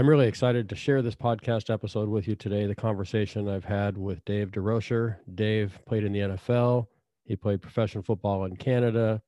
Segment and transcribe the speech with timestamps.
[0.00, 2.64] I'm really excited to share this podcast episode with you today.
[2.64, 5.18] The conversation I've had with Dave DeRocher.
[5.34, 6.86] Dave played in the NFL,
[7.26, 9.20] he played professional football in Canada.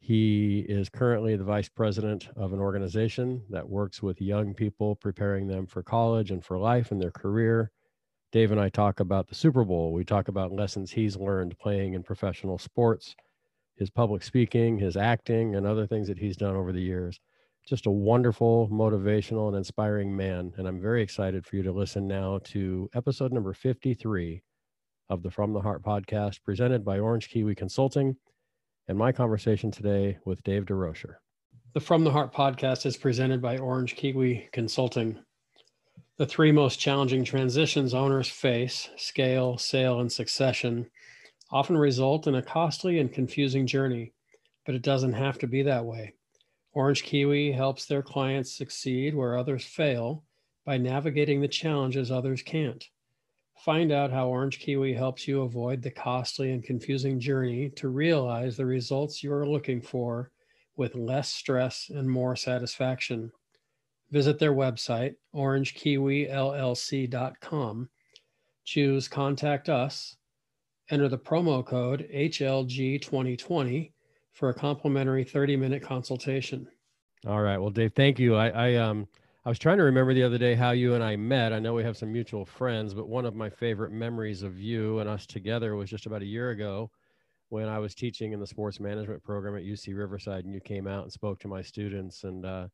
[0.00, 5.46] He is currently the vice president of an organization that works with young people, preparing
[5.46, 7.70] them for college and for life and their career.
[8.32, 9.92] Dave and I talk about the Super Bowl.
[9.92, 13.14] We talk about lessons he's learned playing in professional sports,
[13.76, 17.20] his public speaking, his acting, and other things that he's done over the years
[17.66, 20.52] just a wonderful, motivational, and inspiring man.
[20.56, 24.42] And I'm very excited for you to listen now to episode number 53
[25.08, 28.16] of the From the Heart podcast presented by Orange Kiwi Consulting
[28.88, 31.14] and my conversation today with Dave DeRocher.
[31.72, 35.18] The From the Heart podcast is presented by Orange Kiwi Consulting.
[36.18, 40.90] The three most challenging transitions owners face scale, sale, and succession
[41.50, 44.12] often result in a costly and confusing journey,
[44.66, 46.14] but it doesn't have to be that way.
[46.74, 50.24] Orange Kiwi helps their clients succeed where others fail
[50.66, 52.84] by navigating the challenges others can't.
[53.58, 58.56] Find out how Orange Kiwi helps you avoid the costly and confusing journey to realize
[58.56, 60.32] the results you are looking for
[60.76, 63.30] with less stress and more satisfaction.
[64.10, 67.88] Visit their website, orangekiwillc.com.
[68.64, 70.16] Choose Contact Us.
[70.90, 73.92] Enter the promo code HLG2020
[74.34, 76.68] for a complimentary 30 minute consultation.
[77.26, 77.56] All right.
[77.56, 78.34] Well, Dave, thank you.
[78.34, 79.08] I, I, um,
[79.46, 81.52] I was trying to remember the other day how you and I met.
[81.52, 84.98] I know we have some mutual friends, but one of my favorite memories of you
[84.98, 86.90] and us together was just about a year ago
[87.48, 90.86] when I was teaching in the sports management program at UC Riverside, and you came
[90.86, 92.24] out and spoke to my students.
[92.24, 92.68] And uh,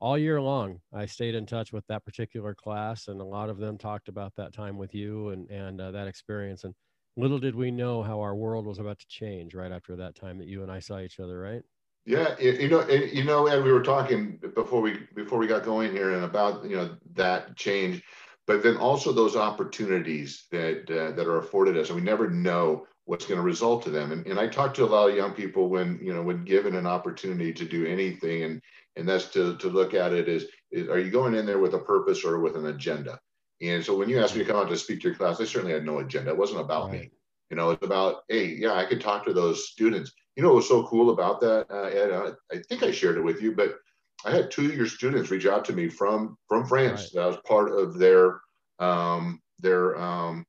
[0.00, 3.58] all year long, I stayed in touch with that particular class, and a lot of
[3.58, 6.64] them talked about that time with you and and uh, that experience.
[6.64, 6.74] And
[7.16, 10.38] little did we know how our world was about to change right after that time
[10.38, 11.62] that you and I saw each other, right?
[12.04, 15.92] Yeah, you know, you know, Ed, we were talking before we before we got going
[15.92, 18.02] here, and about you know that change,
[18.44, 22.86] but then also those opportunities that uh, that are afforded us, and we never know
[23.04, 24.10] what's going to result to them.
[24.10, 26.74] And, and I talk to a lot of young people when you know when given
[26.74, 28.60] an opportunity to do anything, and
[28.96, 31.74] and that's to to look at it as is, are you going in there with
[31.74, 33.20] a purpose or with an agenda?
[33.62, 35.44] And so when you asked me to come out to speak to your class, I
[35.44, 36.30] certainly had no agenda.
[36.30, 37.02] It wasn't about right.
[37.02, 37.10] me.
[37.48, 40.12] You know, it's about, hey, yeah, I could talk to those students.
[40.36, 42.10] You know what was so cool about that, uh, Ed?
[42.10, 43.76] I, I think I shared it with you, but
[44.24, 47.12] I had two of your students reach out to me from from France.
[47.14, 47.22] Right.
[47.22, 48.40] That was part of their
[48.78, 50.46] um, their um,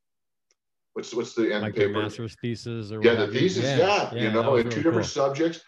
[0.94, 2.02] what's what's the end like paper?
[2.02, 3.32] master's thesis or yeah, whatever.
[3.32, 3.64] the thesis.
[3.64, 5.26] Yeah, yeah, yeah you know, in really two different cool.
[5.26, 5.62] subjects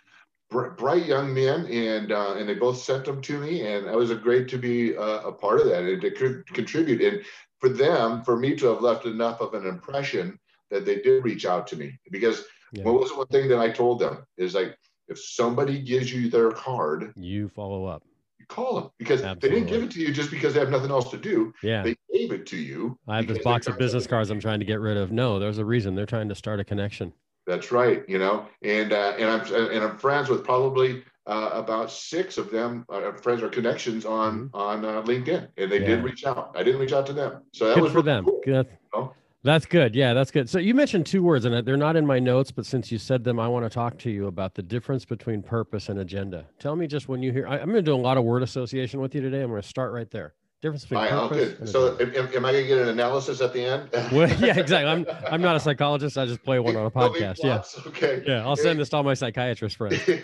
[0.50, 4.12] bright young men, and uh, and they both sent them to me, and it was
[4.12, 7.02] a great to be uh, a part of that and to co- contribute.
[7.02, 7.24] And
[7.60, 10.40] for them, for me to have left enough of an impression
[10.70, 12.84] that they did reach out to me, because yeah.
[12.84, 16.52] what was one thing that I told them is like, if somebody gives you their
[16.52, 18.04] card, you follow up.
[18.40, 19.50] You call them because Absolutely.
[19.50, 21.54] they didn't give it to you just because they have nothing else to do.
[21.64, 22.98] Yeah, they gave it to you.
[23.08, 25.12] I have this box of business cards I'm trying to get rid of.
[25.12, 25.96] No, there's a reason.
[25.96, 27.14] They're trying to start a connection.
[27.46, 28.04] That's right.
[28.08, 32.52] You know, and uh, and I'm and I'm friends with probably uh, about six of
[32.52, 34.56] them uh, friends or connections on mm-hmm.
[34.56, 35.88] on uh, LinkedIn, and they yeah.
[35.88, 36.56] did reach out.
[36.56, 38.26] I didn't reach out to them, so that good was for them.
[38.26, 38.68] Cool, good.
[38.68, 39.14] You know?
[39.44, 39.94] That's good.
[39.94, 40.50] Yeah, that's good.
[40.50, 43.24] So you mentioned two words, and they're not in my notes, but since you said
[43.24, 46.48] them, I want to talk to you about the difference between purpose and agenda.
[46.58, 47.48] Tell me just when you hear.
[47.48, 49.42] I, I'm going to do a lot of word association with you today.
[49.42, 50.34] I'm going to start right there
[50.66, 53.64] difference between right, purpose so am, am, I going to get an analysis at the
[53.64, 53.90] end?
[54.12, 54.90] well, yeah, exactly.
[54.90, 56.18] I'm I'm not a psychologist.
[56.18, 57.44] I just play one on a podcast.
[57.44, 57.62] Yeah.
[57.88, 58.24] Okay.
[58.26, 60.06] Yeah, I'll send this to all my psychiatrist friends.
[60.08, 60.18] you,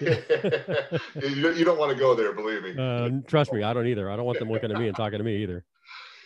[1.14, 2.76] you don't want to go there, believe me.
[2.78, 4.10] Uh, trust me, I don't either.
[4.10, 5.64] I don't want them looking at me and talking to me either.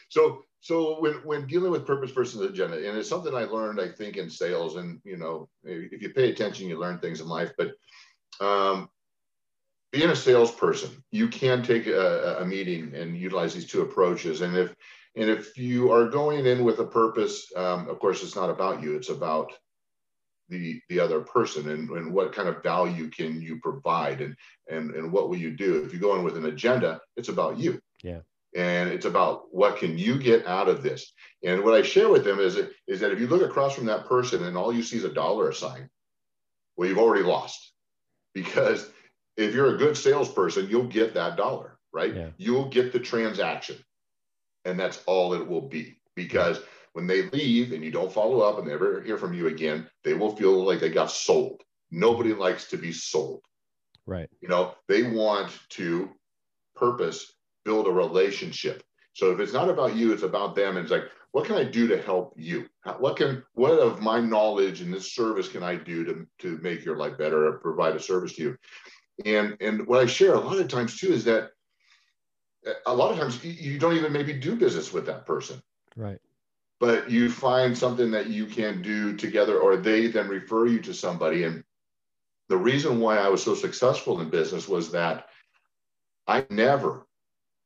[0.07, 3.89] So so when when dealing with purpose versus agenda, and it's something I learned, I
[3.89, 7.51] think, in sales, and you know, if you pay attention, you learn things in life.
[7.57, 7.73] But
[8.39, 8.89] um,
[9.95, 14.41] being a salesperson, you can take a, a, meeting and utilize these two approaches.
[14.41, 14.75] And if
[15.15, 18.83] and if you are going in with a purpose, um, of course, it's not about
[18.83, 19.53] you; it's about
[20.49, 24.35] the the other person and, and what kind of value can you provide and
[24.69, 25.85] and and what will you do?
[25.85, 27.79] If you go in with an agenda it's about you.
[28.03, 28.19] Yeah.
[28.53, 31.11] And it's about what can you get out of this?
[31.43, 32.57] And what i share with them is,
[32.87, 35.13] is that if you look across from that person and all you see is a
[35.13, 35.89] dollar sign
[36.75, 37.71] well you've already lost.
[38.33, 38.89] Because
[39.37, 42.15] if you're a good salesperson, you'll get that dollar, right?
[42.15, 42.29] Yeah.
[42.37, 43.77] You'll get the transaction.
[44.63, 45.99] And that's all it will be.
[46.15, 46.59] Because
[46.93, 50.13] when they leave and you don't follow up and never hear from you again, they
[50.13, 51.61] will feel like they got sold.
[51.91, 53.41] Nobody likes to be sold.
[54.05, 54.29] Right.
[54.41, 56.09] You know, they want to
[56.75, 57.33] purpose
[57.65, 58.83] build a relationship.
[59.13, 60.77] So if it's not about you, it's about them.
[60.77, 62.65] And it's like, what can I do to help you?
[62.99, 66.85] What can what of my knowledge and this service can I do to, to make
[66.85, 68.57] your life better or provide a service to you?
[69.23, 71.51] And and what I share a lot of times too is that
[72.85, 75.61] a lot of times you don't even maybe do business with that person.
[75.95, 76.19] Right.
[76.79, 80.93] But you find something that you can do together, or they then refer you to
[80.93, 81.43] somebody.
[81.43, 81.63] And
[82.49, 85.27] the reason why I was so successful in business was that
[86.27, 87.07] I never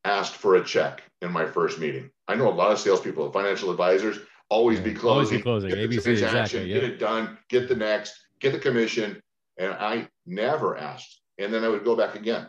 [0.05, 2.11] asked for a check in my first meeting.
[2.27, 4.19] I know a lot of salespeople, financial advisors,
[4.49, 5.41] always yeah, be closing.
[5.45, 5.69] Always be closing.
[5.69, 6.67] Get ABC, exactly.
[6.67, 7.37] Get it done.
[7.49, 8.13] Get the next.
[8.39, 9.21] Get the commission.
[9.57, 11.18] And I never asked.
[11.39, 12.47] And then I would go back again.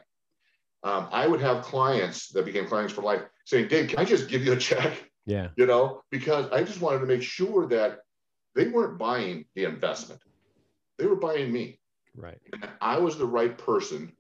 [0.83, 4.29] Um, I would have clients that became clients for life saying, Dave, can I just
[4.29, 4.93] give you a check?
[5.27, 5.49] Yeah.
[5.57, 8.01] You know, because I just wanted to make sure that
[8.55, 10.21] they weren't buying the investment.
[10.99, 11.79] They were buying me.
[12.17, 12.39] Right.
[12.53, 14.13] And I was the right person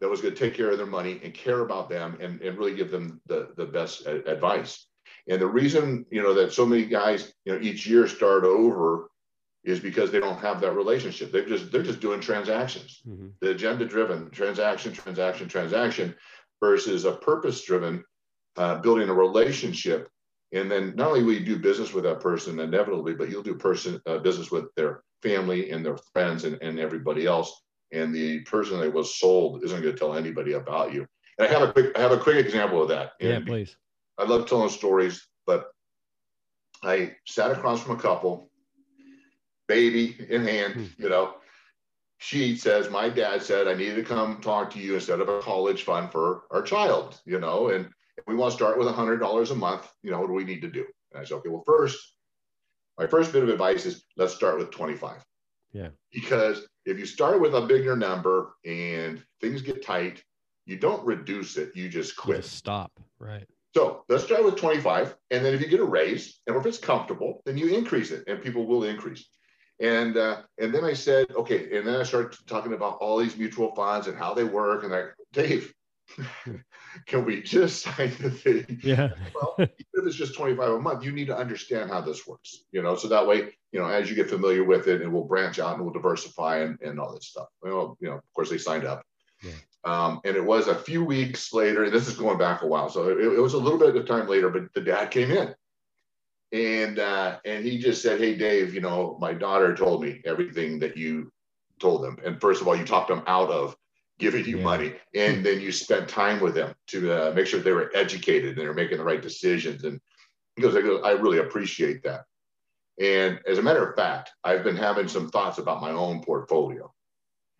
[0.00, 2.58] that was going to take care of their money and care about them and, and
[2.58, 4.86] really give them the, the best advice.
[5.28, 9.10] And the reason, you know, that so many guys, you know, each year start over
[9.64, 11.32] is because they don't have that relationship.
[11.32, 13.00] They've just they're just doing transactions.
[13.08, 13.28] Mm-hmm.
[13.40, 16.14] The agenda driven transaction, transaction, transaction
[16.60, 18.04] versus a purpose driven
[18.56, 20.08] uh, building a relationship.
[20.52, 23.54] And then not only will you do business with that person inevitably, but you'll do
[23.54, 27.62] person uh, business with their family and their friends and, and everybody else.
[27.90, 31.06] And the person that was sold isn't going to tell anybody about you.
[31.38, 33.12] And I have a quick I have a quick example of that.
[33.18, 33.76] Yeah, please.
[34.18, 35.72] I love telling stories, but
[36.84, 38.50] I sat across from a couple,
[39.68, 41.02] baby in hand, hmm.
[41.02, 41.34] you know.
[42.18, 45.40] She says, My dad said I needed to come talk to you instead of a
[45.40, 47.88] college fund for our child, you know, and
[48.26, 49.92] we want to start with $100 a month.
[50.02, 50.86] You know, what do we need to do?
[51.12, 51.98] And I said, Okay, well, first,
[52.98, 55.22] my first bit of advice is let's start with 25.
[55.72, 55.88] Yeah.
[56.12, 60.22] Because if you start with a bigger number and things get tight,
[60.66, 62.36] you don't reduce it, you just quit.
[62.36, 62.92] You just stop.
[63.18, 63.46] Right.
[63.74, 65.16] So let's start with 25.
[65.32, 68.24] And then if you get a raise, and if it's comfortable, then you increase it
[68.28, 69.26] and people will increase.
[69.80, 73.36] And uh, and then I said, okay, and then I started talking about all these
[73.36, 74.84] mutual funds and how they work.
[74.84, 75.74] And I, Dave,
[77.06, 78.80] can we just sign the thing?
[78.82, 79.10] Yeah.
[79.34, 82.64] well, even if it's just 25 a month, you need to understand how this works,
[82.72, 85.24] you know, so that way, you know, as you get familiar with it, it will
[85.24, 87.48] branch out and will diversify and, and all this stuff.
[87.62, 89.02] Well, you know, of course they signed up.
[89.42, 89.52] Yeah.
[89.84, 92.88] Um, and it was a few weeks later, this is going back a while.
[92.88, 95.54] So it, it, was a little bit of time later, but the dad came in
[96.54, 100.78] and, uh, and he just said, Hey, Dave, you know, my daughter told me everything
[100.78, 101.32] that you
[101.80, 102.16] told them.
[102.24, 103.76] And first of all, you talked them out of
[104.20, 104.64] giving you yeah.
[104.64, 108.50] money and then you spent time with them to uh, make sure they were educated
[108.50, 109.82] and they were making the right decisions.
[109.82, 110.00] And
[110.54, 112.24] he goes, I really appreciate that.
[113.00, 116.94] And as a matter of fact, I've been having some thoughts about my own portfolio.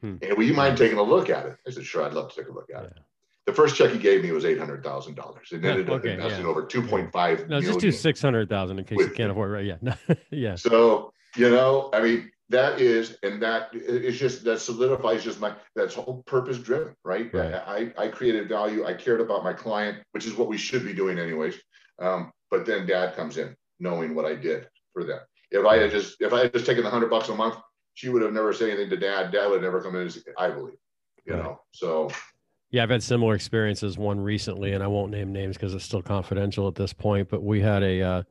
[0.03, 0.19] Hmm.
[0.23, 1.57] And will you mind taking a look at it?
[1.67, 2.89] I said, sure, I'd love to take a look at yeah.
[2.91, 2.99] it.
[3.47, 5.49] The first check he gave me was eight hundred thousand dollars.
[5.53, 6.51] It ended up okay, investing yeah.
[6.51, 7.49] over two point five.
[7.49, 9.53] No, just do six hundred thousand in case you can't afford.
[9.53, 9.65] Right?
[9.65, 9.95] Yeah,
[10.31, 10.55] yeah.
[10.55, 15.55] So you know, I mean, that is, and that is just that solidifies just my
[15.77, 17.33] that's whole purpose driven, right?
[17.35, 17.55] right.
[17.55, 18.87] I I created value.
[18.87, 21.57] I cared about my client, which is what we should be doing anyways.
[21.99, 25.21] Um, but then Dad comes in, knowing what I did for them.
[25.51, 27.57] If I had just if I had just taken the hundred bucks a month
[27.95, 29.33] she would have never said anything to dad.
[29.33, 30.77] Dad would never come in, I believe,
[31.25, 31.43] you right.
[31.43, 31.61] know.
[31.73, 32.11] So,
[32.75, 33.97] yeah, I've had similar experiences.
[33.97, 37.29] One recently, and I won't name names because it's still confidential at this point.
[37.29, 38.23] But we had a uh,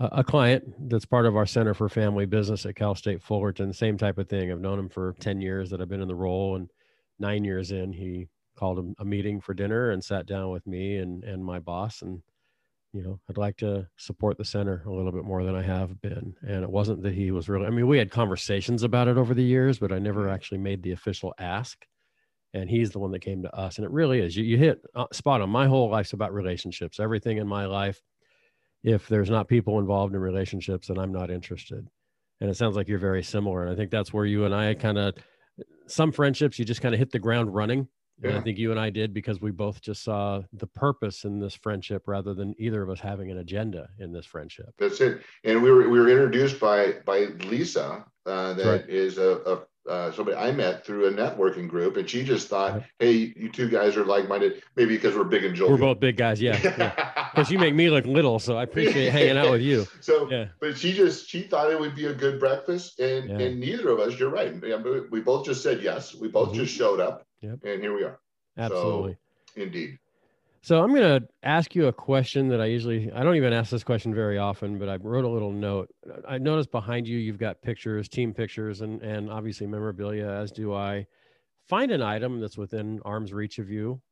[0.00, 3.72] a client that's part of our Center for Family Business at Cal State Fullerton.
[3.72, 4.50] Same type of thing.
[4.50, 6.68] I've known him for ten years that I've been in the role, and
[7.20, 11.22] nine years in, he called a meeting for dinner and sat down with me and
[11.22, 12.20] and my boss and
[12.92, 16.00] you know, I'd like to support the center a little bit more than I have
[16.00, 16.34] been.
[16.40, 19.34] And it wasn't that he was really, I mean, we had conversations about it over
[19.34, 20.34] the years, but I never mm-hmm.
[20.34, 21.86] actually made the official ask.
[22.58, 23.76] And he's the one that came to us.
[23.76, 24.36] And it really is.
[24.36, 25.50] You, you hit uh, spot on.
[25.50, 27.00] My whole life's about relationships.
[27.00, 28.00] Everything in my life,
[28.82, 31.86] if there's not people involved in relationships, then I'm not interested.
[32.40, 33.62] And it sounds like you're very similar.
[33.62, 35.14] And I think that's where you and I kind of,
[35.86, 37.88] some friendships, you just kind of hit the ground running
[38.20, 38.30] yeah.
[38.30, 41.38] And I think you and I did because we both just saw the purpose in
[41.38, 44.74] this friendship rather than either of us having an agenda in this friendship.
[44.78, 45.22] That's it.
[45.44, 48.88] And we were we were introduced by by Lisa, uh, that right.
[48.88, 52.82] is a, a uh, somebody I met through a networking group, and she just thought,
[52.98, 54.62] "Hey, you two guys are like-minded.
[54.76, 55.78] Maybe because we're big and jovial.
[55.78, 57.14] We're both big guys, yeah.
[57.28, 57.54] Because yeah.
[57.54, 59.86] you make me look little, so I appreciate hanging out with you.
[60.00, 60.46] So, yeah.
[60.60, 63.38] but she just she thought it would be a good breakfast, and yeah.
[63.38, 64.54] and neither of us, you're right.
[65.10, 66.14] We both just said yes.
[66.14, 66.60] We both mm-hmm.
[66.60, 67.60] just showed up, Yep.
[67.64, 68.18] And here we are.
[68.56, 69.16] Absolutely.
[69.54, 69.98] So, indeed.
[70.68, 73.70] So I'm going to ask you a question that I usually I don't even ask
[73.70, 75.88] this question very often, but I wrote a little note.
[76.28, 80.74] I noticed behind you you've got pictures, team pictures, and and obviously memorabilia, as do
[80.74, 81.06] I.
[81.70, 84.02] Find an item that's within arm's reach of you.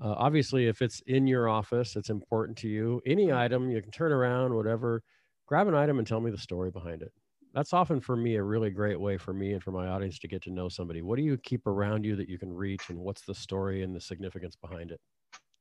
[0.00, 3.00] Uh, obviously, if it's in your office, it's important to you.
[3.04, 5.02] Any item you can turn around, whatever.
[5.48, 7.10] Grab an item and tell me the story behind it
[7.52, 10.28] that's often for me a really great way for me and for my audience to
[10.28, 11.00] get to know somebody.
[11.00, 13.96] What do you keep around you that you can reach, and what's the story and
[13.96, 15.00] the significance behind it?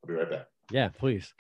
[0.06, 0.48] I'll be right back.
[0.72, 1.34] Yeah, please.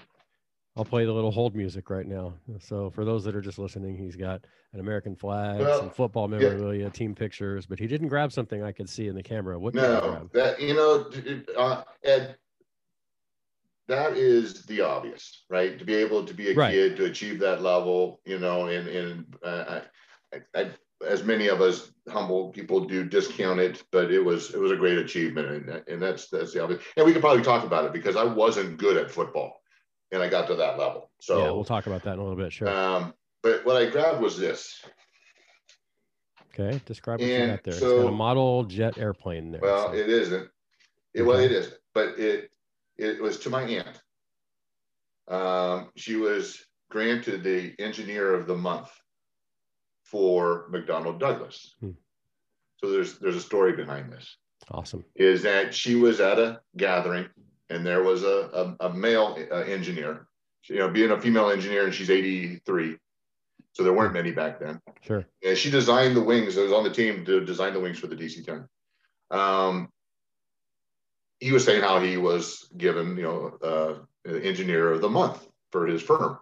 [0.75, 2.33] I'll play the little hold music right now.
[2.59, 4.43] So for those that are just listening, he's got
[4.73, 6.89] an American flag, well, some football memorabilia, yeah.
[6.89, 9.57] team pictures, but he didn't grab something I could see in the camera.
[9.57, 11.09] What no, that you know,
[11.57, 12.35] uh, Ed,
[13.87, 15.79] that is the obvious, right?
[15.79, 16.71] To be able to be a right.
[16.71, 19.81] kid to achieve that level, you know, and and uh,
[20.33, 20.69] I, I,
[21.05, 24.75] as many of us humble people do discount it, but it was it was a
[24.75, 26.83] great achievement, and and that's that's the obvious.
[26.97, 29.61] And we could probably talk about it because I wasn't good at football
[30.11, 31.11] and I got to that level.
[31.19, 32.53] So yeah, we'll talk about that in a little bit.
[32.53, 32.69] Sure.
[32.69, 34.83] Um, but what I grabbed was this.
[36.57, 37.73] Okay, describe what and you got there.
[37.73, 39.61] So, it's got a model jet airplane there.
[39.61, 39.93] Well, so.
[39.93, 40.49] it isn't.
[41.13, 41.27] It okay.
[41.27, 42.51] well, it isn't, but it
[42.97, 44.01] it was to my aunt.
[45.27, 48.89] Um, she was granted the engineer of the month
[50.05, 51.75] for McDonnell Douglas.
[51.79, 51.91] Hmm.
[52.77, 54.37] So there's there's a story behind this.
[54.71, 55.03] Awesome.
[55.15, 57.27] Is that she was at a gathering
[57.69, 60.27] and there was a, a, a male uh, engineer,
[60.65, 62.97] you know, being a female engineer, and she's 83.
[63.73, 64.79] So there weren't many back then.
[65.01, 65.25] Sure.
[65.43, 66.57] And she designed the wings.
[66.57, 68.67] I was on the team to design the wings for the DC 10.
[69.31, 69.89] Um,
[71.39, 75.85] he was saying how he was given, you know, uh, engineer of the month for
[75.87, 76.39] his firm.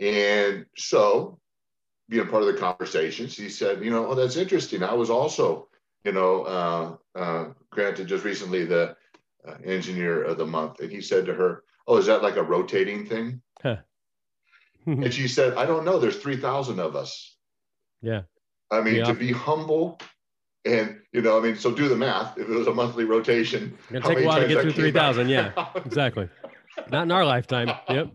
[0.00, 1.38] And so,
[2.08, 4.82] being part of the conversations, he said, you know, oh, that's interesting.
[4.82, 5.68] I was also,
[6.04, 8.96] you know, uh, uh, granted just recently the
[9.46, 10.80] uh, engineer of the month.
[10.80, 13.40] And he said to her, Oh, is that like a rotating thing?
[13.62, 13.76] Huh.
[14.86, 15.98] and she said, I don't know.
[15.98, 17.36] There's 3,000 of us.
[18.02, 18.22] Yeah.
[18.70, 19.04] I mean, yeah.
[19.04, 19.98] to be humble
[20.64, 22.36] and, you know, I mean, so do the math.
[22.36, 24.72] If it was a monthly rotation, it's going to take a while to get through
[24.72, 25.28] 3,000.
[25.28, 26.28] Yeah, exactly.
[26.90, 27.70] Not in our lifetime.
[27.88, 28.12] Yep.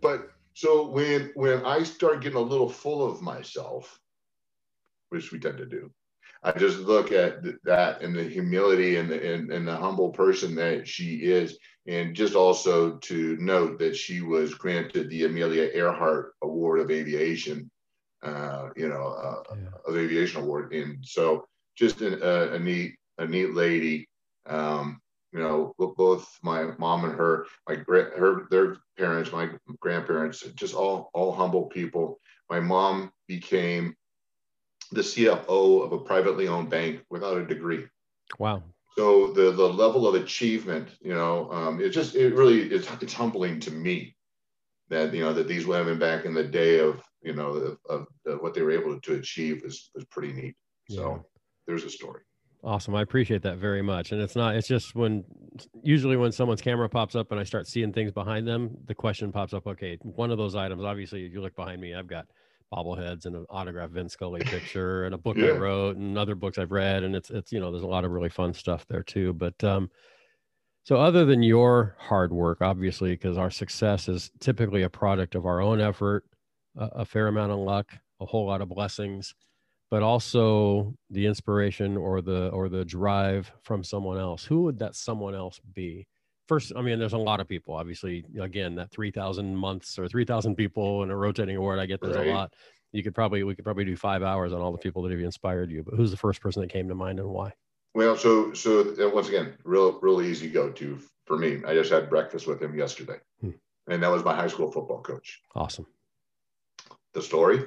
[0.00, 4.00] but so when, when I start getting a little full of myself,
[5.10, 5.90] which we tend to do,
[6.44, 10.54] I just look at that and the humility and the, and, and the humble person
[10.56, 11.58] that she is.
[11.86, 17.70] And just also to note that she was granted the Amelia Earhart Award of Aviation,
[18.22, 19.68] uh, you know, uh, yeah.
[19.86, 20.72] of Aviation Award.
[20.72, 21.46] And so
[21.76, 24.06] just a, a neat, a neat lady.
[24.46, 25.00] Um,
[25.34, 29.50] you know, both my mom and her, my her, their parents, my
[29.80, 32.20] grandparents, just all, all humble people.
[32.48, 33.96] My mom became
[34.92, 37.84] the CFO of a privately owned bank without a degree.
[38.38, 38.62] Wow.
[38.96, 43.12] So the the level of achievement, you know, um, it just it really it's it's
[43.12, 44.14] humbling to me
[44.88, 48.06] that you know that these women back in the day of you know of, of,
[48.24, 50.54] of what they were able to achieve is is pretty neat.
[50.88, 50.96] Yeah.
[50.96, 51.26] So
[51.66, 52.22] there's a story.
[52.64, 52.94] Awesome.
[52.94, 54.12] I appreciate that very much.
[54.12, 55.22] And it's not, it's just when
[55.82, 59.30] usually when someone's camera pops up and I start seeing things behind them, the question
[59.32, 62.26] pops up, okay, one of those items, obviously, if you look behind me, I've got
[62.72, 65.48] bobbleheads and an autographed Vince Scully picture and a book yeah.
[65.48, 67.02] I wrote and other books I've read.
[67.02, 69.34] And it's, it's, you know, there's a lot of really fun stuff there too.
[69.34, 69.90] But, um,
[70.84, 75.44] so other than your hard work, obviously, because our success is typically a product of
[75.44, 76.24] our own effort,
[76.78, 79.34] a, a fair amount of luck, a whole lot of blessings,
[79.94, 84.42] but also the inspiration or the, or the drive from someone else.
[84.44, 86.08] Who would that someone else be?
[86.46, 90.54] first i mean there's a lot of people obviously again that 3000 months or 3000
[90.56, 92.26] people in a rotating award i get there's right.
[92.26, 92.52] a lot
[92.92, 95.20] you could probably we could probably do five hours on all the people that have
[95.20, 97.50] inspired you but who's the first person that came to mind and why
[97.94, 101.90] well so so uh, once again real real easy go to for me i just
[101.90, 103.52] had breakfast with him yesterday hmm.
[103.88, 105.86] and that was my high school football coach awesome
[107.14, 107.64] the story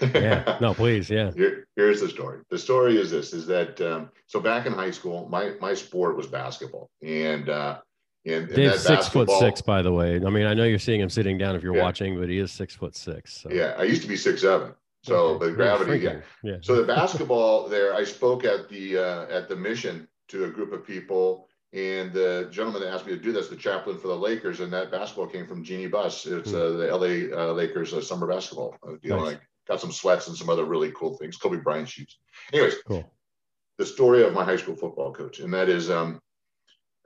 [0.00, 4.10] yeah no please yeah Here, here's the story the story is this is that um,
[4.26, 7.78] so back in high school my my sport was basketball and uh,
[8.26, 10.16] and, and Dave's six foot six, by the way.
[10.16, 11.82] I mean, I know you're seeing him sitting down if you're yeah.
[11.82, 13.42] watching, but he is six foot six.
[13.42, 13.50] So.
[13.50, 14.72] Yeah, I used to be six seven.
[15.02, 15.46] So, okay.
[15.46, 16.20] but gravity, yeah.
[16.42, 16.56] yeah.
[16.62, 20.72] So the basketball there, I spoke at the uh, at the mission to a group
[20.72, 24.16] of people, and the gentleman that asked me to do this, the chaplain for the
[24.16, 26.24] Lakers, and that basketball came from Jeanie Buss.
[26.24, 26.56] It's hmm.
[26.56, 28.74] uh, the LA uh, Lakers uh, summer basketball.
[28.82, 29.18] Uh, you nice.
[29.18, 31.36] know, like got some sweats and some other really cool things.
[31.36, 32.18] Kobe Bryant shoes.
[32.52, 33.10] Anyways, cool.
[33.78, 36.20] The story of my high school football coach, and that is um,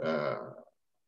[0.02, 0.36] uh,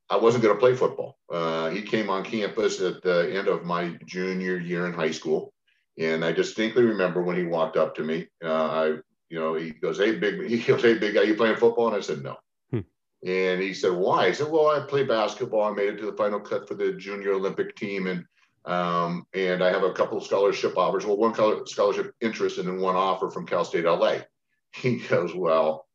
[0.09, 1.19] I wasn't going to play football.
[1.31, 5.53] Uh, he came on campus at the end of my junior year in high school,
[5.99, 8.27] and I distinctly remember when he walked up to me.
[8.43, 8.87] Uh, I,
[9.29, 11.97] you know, he goes, "Hey, big," he goes, "Hey, big guy, you playing football?" And
[11.97, 12.37] I said, "No."
[12.71, 12.81] Hmm.
[13.25, 15.63] And he said, "Why?" I said, "Well, I play basketball.
[15.63, 18.25] I made it to the final cut for the junior Olympic team, and
[18.65, 21.07] um, and I have a couple of scholarship offers.
[21.07, 24.19] Well, one color scholarship interest and then one offer from Cal State LA."
[24.73, 25.87] He goes, "Well."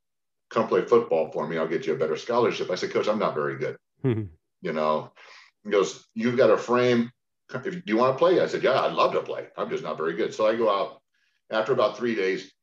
[0.52, 1.58] Come play football for me.
[1.58, 2.70] I'll get you a better scholarship.
[2.70, 3.78] I said, Coach, I'm not very good.
[4.04, 5.12] you know,
[5.64, 7.12] he goes, You've got a frame.
[7.54, 8.40] If, do you want to play?
[8.40, 9.48] I said, Yeah, I'd love to play.
[9.58, 10.34] I'm just not very good.
[10.34, 11.02] So I go out
[11.52, 12.52] after about three days.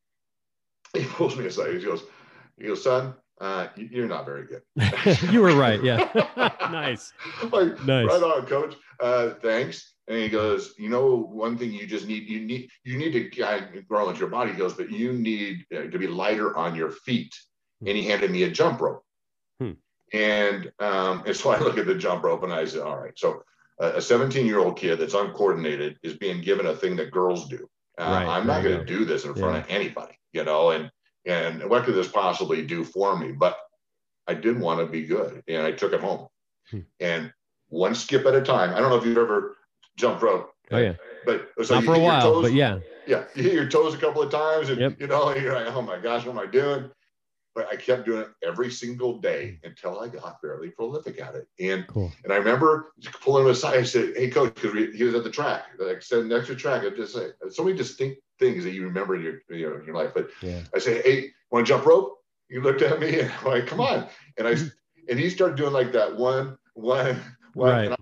[0.95, 1.75] He pulls me aside.
[1.75, 2.03] He goes,
[2.59, 4.63] he goes, son, uh, you're not very good.
[5.33, 5.83] you were right.
[5.83, 6.09] Yeah.
[6.71, 7.13] nice.
[7.51, 8.07] like, nice.
[8.07, 8.77] Right on, coach.
[9.01, 9.95] Uh, thanks.
[10.07, 13.43] And he goes, you know, one thing you just need, you need, you need to
[13.43, 14.53] uh, grow into your body.
[14.53, 17.35] He goes, but you need uh, to be lighter on your feet.
[17.81, 17.89] Hmm.
[17.89, 19.05] And he handed me a jump rope.
[19.59, 19.73] Hmm.
[20.13, 23.19] And, um, and so I look at the jump rope and I said, all right.
[23.19, 23.43] So
[23.81, 27.69] a 17 year old kid that's uncoordinated is being given a thing that girls do.
[27.99, 29.61] Uh, right, I'm not going to do this in front yeah.
[29.63, 30.93] of anybody, you know, and,
[31.27, 33.33] and what could this possibly do for me?
[33.33, 33.59] But
[34.27, 36.29] I did want to be good and I took it home.
[36.71, 36.81] Hmm.
[37.01, 37.33] And
[37.69, 38.71] one skip at a time.
[38.75, 39.57] I don't know if you've ever
[39.97, 40.51] jumped rope.
[40.71, 40.95] Oh yeah.
[41.25, 42.79] But so not for a while, toes, but yeah.
[43.07, 43.25] Yeah.
[43.35, 45.01] You hit your toes a couple of times and yep.
[45.01, 46.91] you know, you're like, oh my gosh, what am I doing?
[47.55, 51.47] But I kept doing it every single day until I got fairly prolific at it.
[51.61, 52.11] And cool.
[52.25, 53.79] and I remember pulling him aside.
[53.79, 55.65] I said, "Hey, coach," because he was at the track.
[55.79, 59.17] Like said, next to track, I just say so many distinct things that you remember
[59.17, 60.13] in your you know in your life.
[60.15, 60.61] But yeah.
[60.75, 62.19] I say, "Hey, want to jump rope?"
[62.49, 64.57] He looked at me and I'm like, "Come on!" And I
[65.09, 67.21] and he started doing like that one, one,
[67.55, 67.71] one.
[67.71, 67.87] Right.
[67.89, 67.97] And,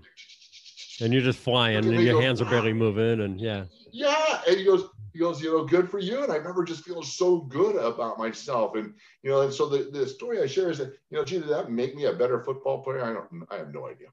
[1.01, 2.75] and you're just flying, and your goes, hands are barely ah!
[2.75, 3.65] moving, and yeah.
[3.93, 4.85] Yeah, and he goes,
[5.19, 6.23] goes, you know, good for you.
[6.23, 8.77] And I remember just feeling so good about myself.
[8.77, 11.41] And, you know, and so the, the story I share is that, you know, gee,
[11.41, 13.03] did that make me a better football player?
[13.03, 14.09] I don't, I have no idea.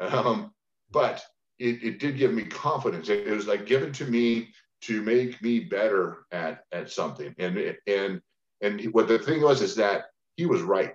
[0.00, 0.52] Um,
[0.92, 1.22] but
[1.58, 3.08] it, it did give me confidence.
[3.08, 4.50] It, it was like given to me
[4.82, 7.34] to make me better at, at something.
[7.38, 8.20] And, and,
[8.60, 10.04] and what the thing was, is that
[10.36, 10.94] he was right.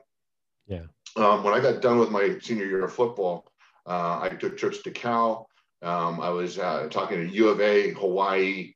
[0.68, 0.84] Yeah.
[1.18, 3.52] Um, when I got done with my senior year of football,
[3.86, 5.50] uh, I took trips to Cal.
[5.82, 8.74] Um, I was uh, talking to U of A, Hawaii,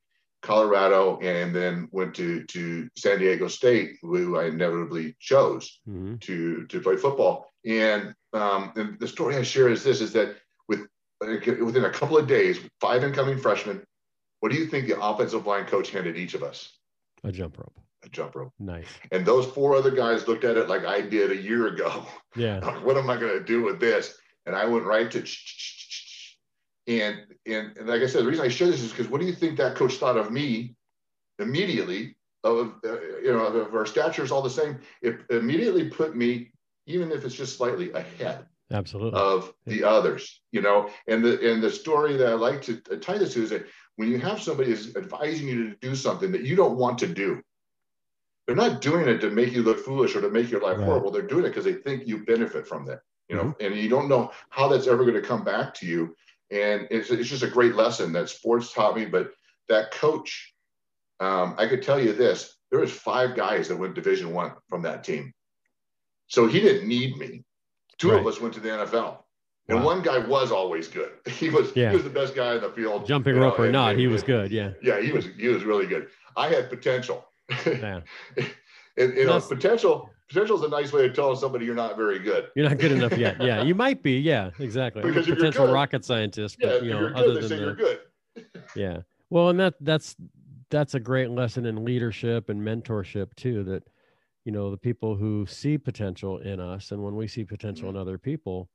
[0.48, 6.16] Colorado, and then went to to San Diego State, who I inevitably chose mm-hmm.
[6.16, 7.52] to to play football.
[7.66, 10.38] And, um, and the story I share is this: is that
[10.70, 10.88] with
[11.20, 13.84] within a couple of days, five incoming freshmen,
[14.40, 16.78] what do you think the offensive line coach handed each of us?
[17.26, 17.78] A jump rope.
[18.06, 18.54] A jump rope.
[18.58, 18.88] Nice.
[19.12, 22.06] And those four other guys looked at it like I did a year ago.
[22.38, 22.60] Yeah.
[22.84, 24.18] what am I going to do with this?
[24.46, 25.24] And I went right to
[26.88, 29.28] and, and, and like I said, the reason I share this is because what do
[29.28, 30.76] you think that coach thought of me
[31.40, 32.16] immediately?
[32.44, 36.52] Of uh, you know, if our stature is all the same, it immediately put me,
[36.86, 40.42] even if it's just slightly ahead, absolutely of the others.
[40.52, 43.50] You know, and the and the story that I like to tie this to is
[43.50, 43.66] that
[43.98, 47.08] when you have somebody is advising you to do something that you don't want to
[47.08, 47.42] do,
[48.46, 50.86] they're not doing it to make you look foolish or to make your life right.
[50.86, 51.12] horrible.
[51.12, 53.02] They're doing it because they think you benefit from that.
[53.28, 53.66] You know, mm-hmm.
[53.66, 56.16] and you don't know how that's ever going to come back to you
[56.52, 59.06] and it's, it's just a great lesson that sports taught me.
[59.06, 59.32] But
[59.70, 60.54] that coach,
[61.20, 64.82] um, I could tell you this: there was five guys that went Division One from
[64.84, 65.34] that team,
[66.28, 67.44] so he didn't need me.
[67.98, 68.20] Two right.
[68.20, 69.20] of us went to the NFL.
[69.70, 69.86] And wow.
[69.86, 71.12] one guy was always good.
[71.28, 71.90] He was yeah.
[71.90, 73.06] he was the best guy in the field.
[73.06, 74.52] Jumping rope know, or and, not, and, he was good.
[74.52, 74.72] Yeah.
[74.82, 76.08] Yeah, he was he was really good.
[76.36, 77.26] I had potential.
[77.66, 78.02] Yeah.
[78.98, 82.20] and, you know, potential potential is a nice way of telling somebody you're not very
[82.20, 82.50] good.
[82.56, 83.42] You're not good enough yet.
[83.42, 84.20] Yeah, you might be.
[84.20, 85.04] Yeah, exactly.
[85.04, 88.00] Because potential rocket scientist, but yeah, you know, other good, than you're good.
[88.76, 89.00] yeah.
[89.30, 90.16] Well, and that that's
[90.70, 93.64] that's a great lesson in leadership and mentorship too.
[93.64, 93.84] That
[94.46, 97.98] you know the people who see potential in us, and when we see potential mm-hmm.
[97.98, 98.70] in other people,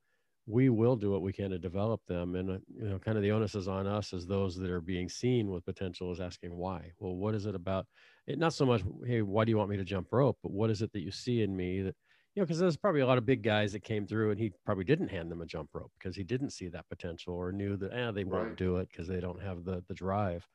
[0.46, 2.34] we will do what we can to develop them.
[2.34, 4.80] And uh, you know, kind of the onus is on us as those that are
[4.80, 6.92] being seen with potential is asking why.
[6.98, 7.86] Well, what is it about?
[8.26, 10.38] it, not so much, hey, why do you want me to jump rope?
[10.42, 11.94] But what is it that you see in me that,
[12.34, 14.52] you know, because there's probably a lot of big guys that came through and he
[14.64, 17.76] probably didn't hand them a jump rope because he didn't see that potential or knew
[17.76, 20.46] that, eh, they won't do it because they don't have the, the drive.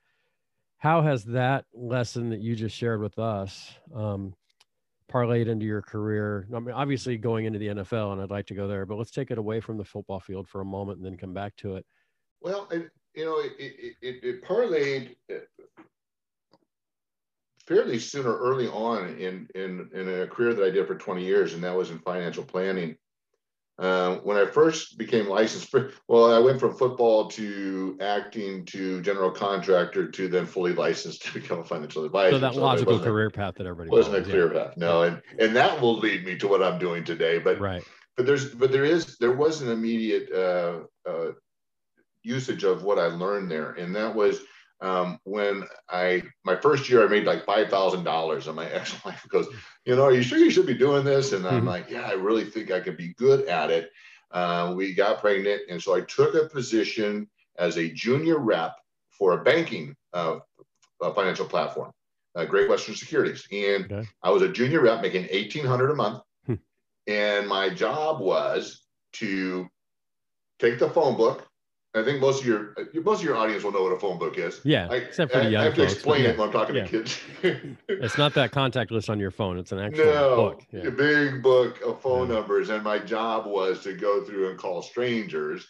[0.80, 4.34] How has that lesson that you just shared with us um,
[5.12, 6.48] parlayed into your career?
[6.54, 9.12] I mean, obviously going into the NFL, and I'd like to go there, but let's
[9.12, 11.76] take it away from the football field for a moment and then come back to
[11.76, 11.86] it.
[12.42, 12.68] Well,
[13.16, 15.40] you know, it, it, it, it parlayed eh,
[17.66, 21.24] fairly soon or early on in, in, in a career that I did for 20
[21.24, 22.96] years, and that was in financial planning.
[23.80, 25.74] Uh, when I first became licensed,
[26.08, 31.34] well, I went from football to acting to general contractor to then fully licensed to
[31.40, 32.38] become a financial advisor.
[32.38, 34.64] So that so logical career path that everybody wasn't follows, a clear yeah.
[34.64, 34.78] path.
[34.78, 37.38] No, and and that will lead me to what I'm doing today.
[37.38, 37.84] But right.
[38.16, 41.32] But there's but there is there was an immediate uh, uh,
[42.24, 44.42] usage of what I learned there, and that was
[44.82, 49.26] um, when I my first year I made like five thousand dollars, and my ex-wife
[49.30, 49.48] goes,
[49.86, 51.68] "You know, are you sure you should be doing this?" And I'm mm-hmm.
[51.68, 53.90] like, "Yeah, I really think I could be good at it."
[54.32, 58.76] Uh, we got pregnant, and so I took a position as a junior rep
[59.10, 60.40] for a banking uh,
[61.02, 61.92] a financial platform,
[62.36, 64.08] uh, Great Western Securities, and okay.
[64.22, 66.56] I was a junior rep making eighteen hundred a month, hmm.
[67.08, 69.68] and my job was to
[70.60, 71.48] take the phone book
[71.96, 74.38] I think most of your most of your audience will know what a phone book
[74.38, 74.62] is.
[74.64, 76.48] Yeah, I, except for the I, young I have to folks, explain but it when
[76.48, 76.86] I'm talking yeah.
[76.86, 77.20] to kids.
[77.90, 79.58] It's not that contact list on your phone.
[79.58, 80.64] It's an actual no, book.
[80.74, 82.36] a big book of phone Yeah.
[82.36, 85.66] numbers, and my job was to go through and call strangers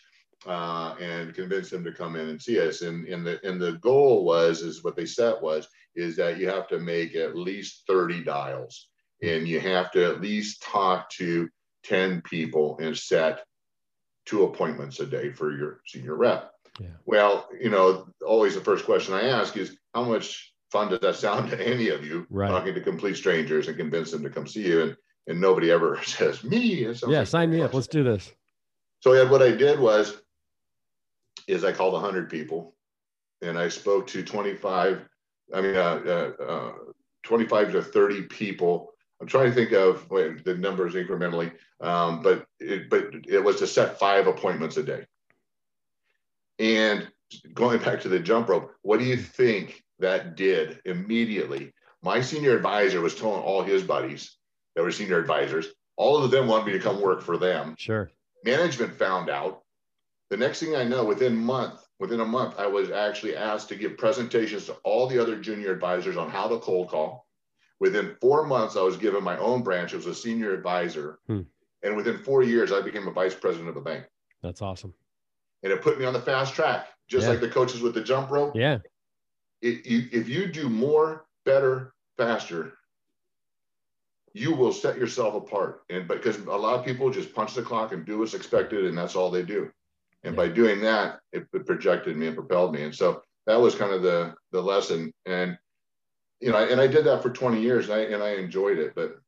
[0.45, 2.81] uh, and convince them to come in and see us.
[2.81, 6.47] And, and the and the goal was is what they set was is that you
[6.49, 8.89] have to make at least 30 dials,
[9.21, 11.47] and you have to at least talk to
[11.83, 13.43] 10 people and set
[14.27, 16.51] two appointments a day for your senior rep.
[16.79, 16.89] Yeah.
[17.05, 21.15] Well, you know, always the first question I ask is how much fun does that
[21.15, 22.49] sound to any of you Right.
[22.49, 24.81] talking to complete strangers and convince them to come see you?
[24.83, 26.85] And and nobody ever says me.
[26.85, 27.73] Yeah, like sign me up.
[27.73, 28.31] Let's do this.
[29.01, 30.17] So yeah, what I did was,
[31.47, 32.75] is I called 100 people,
[33.41, 35.05] and I spoke to 25.
[35.53, 36.71] I mean, uh, uh, uh,
[37.23, 38.93] 25 to 30 people.
[39.19, 41.51] I'm trying to think of wait, the numbers incrementally,
[41.81, 45.05] um, but it, but it was to set five appointments a day.
[46.59, 47.07] And
[47.53, 51.73] going back to the jump rope, what do you think that did immediately?
[52.03, 54.37] My senior advisor was telling all his buddies
[54.75, 58.09] that were senior advisors, all of them wanted me to come work for them Sure.
[58.45, 59.63] management found out
[60.29, 63.75] the next thing i know within month within a month i was actually asked to
[63.75, 67.26] give presentations to all the other junior advisors on how to cold call
[67.79, 71.41] within four months i was given my own branch it was a senior advisor Hmm.
[71.83, 74.05] and within four years i became a vice president of a bank
[74.41, 74.93] That's awesome.
[75.63, 77.31] and it put me on the fast track just Yeah.
[77.31, 78.79] like the coaches with the jump rope Yeah.
[79.61, 82.73] it, you, if you do more, better, faster,
[84.33, 85.81] you will set yourself apart.
[85.89, 88.97] And because a lot of people just punch the clock and do what's expected, and
[88.97, 89.71] that's all they do.
[90.23, 92.83] And by doing that, it, it projected me and propelled me.
[92.83, 95.11] And so that was kind of the the lesson.
[95.25, 95.57] And
[96.39, 98.93] you know, and I did that for 20 years, and I and I enjoyed it.
[98.95, 99.19] But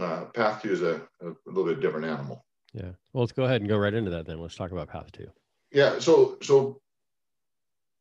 [0.00, 2.44] uh, Path Two is a, a little bit different animal.
[2.72, 2.90] Yeah.
[3.12, 4.40] Well, let's go ahead and go right into that then.
[4.40, 5.30] Let's talk about Path Two.
[5.70, 5.98] Yeah.
[5.98, 6.80] So so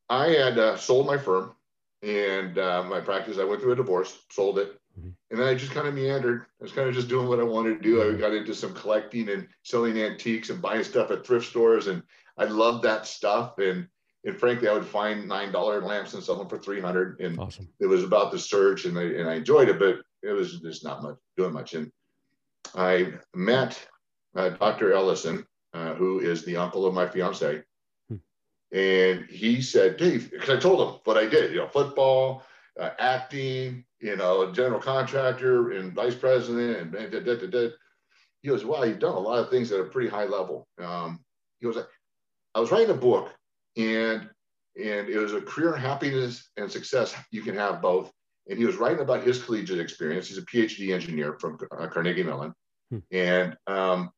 [0.09, 1.55] I had uh, sold my firm
[2.01, 3.37] and uh, my practice.
[3.37, 5.13] I went through a divorce, sold it, Mhm.
[5.31, 6.45] and then I just kind of meandered.
[6.59, 8.01] I was kind of just doing what I wanted to do.
[8.01, 8.19] I Mhm.
[8.19, 12.03] got into some collecting and selling antiques and buying stuff at thrift stores, and
[12.37, 13.57] I loved that stuff.
[13.59, 13.87] And
[14.25, 17.19] and frankly, I would find nine dollar lamps and sell them for three hundred.
[17.19, 17.67] And Awesome.
[17.79, 20.83] it was about the search, and I and I enjoyed it, but it was just
[20.83, 21.73] not much doing much.
[21.73, 21.91] And
[22.75, 23.85] I met
[24.35, 24.93] uh, Dr.
[24.93, 27.61] Ellison, uh, who is the uncle of my fiance,
[28.09, 28.15] Hmm.
[28.71, 32.43] and he said, "Dave," because I told him what I did, you know, football,
[32.79, 37.69] uh, acting, you know, general contractor and vice president, and da, da, da, da.
[38.41, 41.23] he goes, "Wow, you've done a lot of things at a pretty high level." Um,
[41.59, 41.77] he goes,
[42.55, 43.29] "I was writing a book,
[43.77, 44.29] and
[44.75, 47.15] and it was a career happiness and success.
[47.31, 48.11] You can have both."
[48.49, 50.27] And he was writing about his collegiate experience.
[50.27, 52.53] He's a PhD engineer from uh, Carnegie Mellon,
[52.91, 52.99] Hmm.
[53.11, 54.11] and um,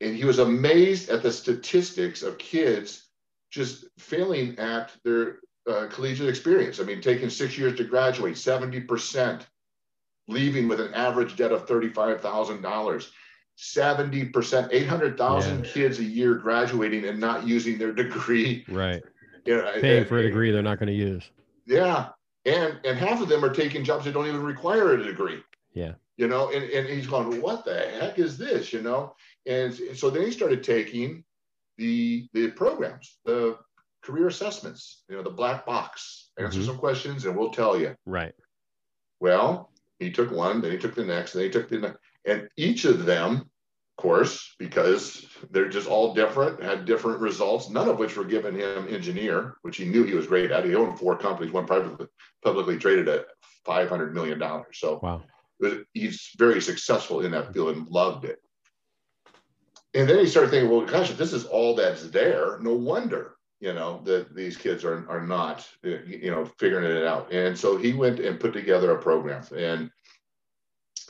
[0.00, 3.08] and he was amazed at the statistics of kids
[3.50, 6.80] just failing at their uh, collegiate experience.
[6.80, 9.42] I mean, taking six years to graduate, 70%
[10.28, 13.10] leaving with an average debt of $35,000.
[13.58, 15.70] 70%, 800,000 Yeah.
[15.70, 18.64] kids a year graduating and not using their degree.
[18.68, 19.02] Right.
[19.46, 21.22] You know, Paying for a degree they're not going to use.
[21.66, 22.08] Yeah.
[22.46, 25.42] And and half of them are taking jobs that don't even require a degree.
[25.74, 25.96] Yeah.
[26.16, 28.72] You know, and, and he's going, what the heck is this?
[28.72, 29.14] You know?
[29.44, 31.24] And so then he started taking
[31.76, 33.58] the the programs, the
[34.00, 36.64] career assessments, you know, the black box, answer Mhm.
[36.64, 37.94] some questions and we'll tell you.
[38.06, 38.32] Right.
[39.20, 41.98] Well, he took one, then he took the next, then he took the next.
[42.24, 47.88] And each of them, of course, because they're just all different, had different results, none
[47.88, 50.64] of which were giving him engineer, which he knew he was great at.
[50.64, 52.06] He owned four companies, one privately
[52.42, 53.26] publicly traded at
[53.66, 54.42] $500 million.
[54.72, 55.22] So Wow.
[55.60, 58.40] was- he's very successful in that field and loved it.
[59.94, 63.36] And then he started thinking, well, gosh, if this is all that's there, no wonder,
[63.60, 67.32] you know, that these kids are, are not, you know, figuring it out.
[67.32, 69.90] And so he went and put together a program and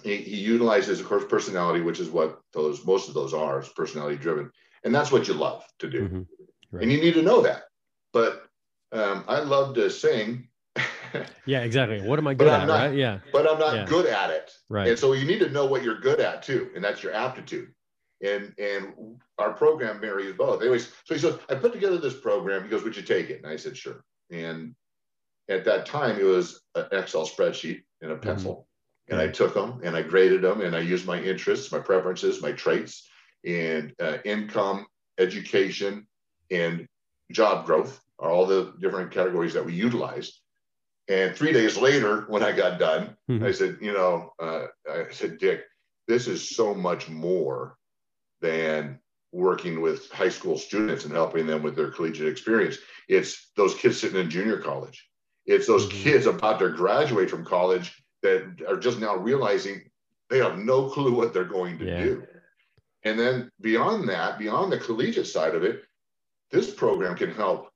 [0.04, 3.68] he, he utilizes, of course, personality, which is what those, most of those are, is
[3.70, 4.50] personality driven.
[4.84, 6.08] And that's what you love to do.
[6.08, 6.26] Mhm.
[6.70, 6.82] Right.
[6.82, 7.64] And you need to know that.
[8.12, 8.44] But
[8.92, 10.48] um, I love to sing,
[11.46, 12.00] Yeah, exactly.
[12.00, 12.66] What am I good at?
[12.66, 12.94] not- right.
[12.94, 13.20] Yeah.
[13.32, 13.86] but I'm not Yeah.
[13.86, 14.50] good at it.
[14.68, 14.88] Right.
[14.88, 17.72] And so you need to know what you're good at too, and that's your aptitude.
[18.22, 18.94] And and
[19.38, 20.60] our program marries both.
[20.62, 22.62] Anyways, so he said, I put together this program.
[22.64, 23.42] He goes, Would you take it?
[23.42, 24.02] And I said, Sure.
[24.30, 24.74] And
[25.48, 28.66] at that time, it was an Excel spreadsheet and a pencil.
[29.08, 32.40] And I took them and I graded them and I used my interests, my preferences,
[32.40, 33.06] my traits,
[33.44, 34.86] and uh, income,
[35.18, 36.06] education,
[36.50, 36.86] and
[37.30, 40.40] job growth are all the different categories that we utilized.
[41.08, 43.44] And three days later, when I got done, Mhm.
[43.44, 45.64] I said, you know, uh, I said, Dick,
[46.08, 47.76] this is so much more
[48.40, 49.00] than
[49.32, 52.78] working with high school students and helping them with their collegiate experience.
[53.08, 55.06] It's those kids sitting in junior college.
[55.44, 56.02] It's those mm-hmm.
[56.02, 59.82] kids about to graduate from college that are just now realizing
[60.30, 62.02] they have no clue what they're going to yeah.
[62.02, 62.26] do.
[63.04, 65.82] And then beyond that, beyond the collegiate side of it,
[66.50, 67.68] this program can help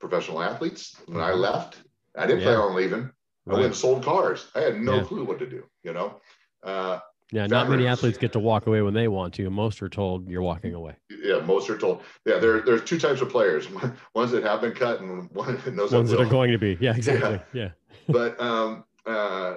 [0.00, 0.96] professional athletes.
[1.06, 1.40] When I mm-hmm.
[1.40, 1.76] left,
[2.18, 2.46] I didn't yeah.
[2.46, 3.10] plan on leaving.
[3.44, 3.54] Right.
[3.54, 4.48] I went and sold cars.
[4.56, 5.04] I had no yeah.
[5.04, 6.20] clue what to do, you know.
[6.64, 6.98] Uh,
[7.30, 9.48] yeah, not many athletes get to walk away when they want to.
[9.48, 10.96] Most are told you're walking away.
[11.08, 12.02] Yeah, most are told.
[12.26, 13.68] Yeah, there, there's two types of players:
[14.14, 16.76] ones that have been cut and one, those ones that, that are going to be.
[16.78, 17.40] Yeah, exactly.
[17.54, 17.62] Yeah.
[17.62, 17.70] yeah.
[18.08, 19.56] but um, uh,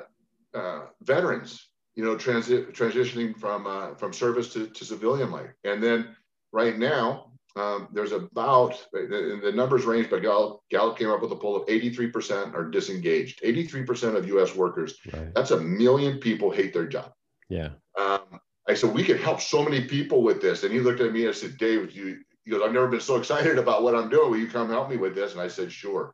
[0.53, 5.81] uh, veterans, you know, transi- transitioning from uh, from service to, to civilian life, and
[5.81, 6.15] then
[6.51, 11.31] right now um, there's about the, the, numbers range, but Gallup, Gallup came up with
[11.31, 13.41] a poll of 83% are disengaged.
[13.43, 14.53] 83% of U.S.
[14.53, 14.97] workers.
[15.13, 15.34] Right.
[15.34, 17.13] That's a million people hate their job.
[17.47, 17.69] Yeah.
[17.97, 20.63] Um, I said, we can help so many people with this.
[20.63, 23.15] And he looked at me and said, Dave, you, he goes, I've never been so
[23.15, 24.31] excited about what I'm doing.
[24.31, 25.31] Will you come help me with this?
[25.31, 26.13] And I said, sure.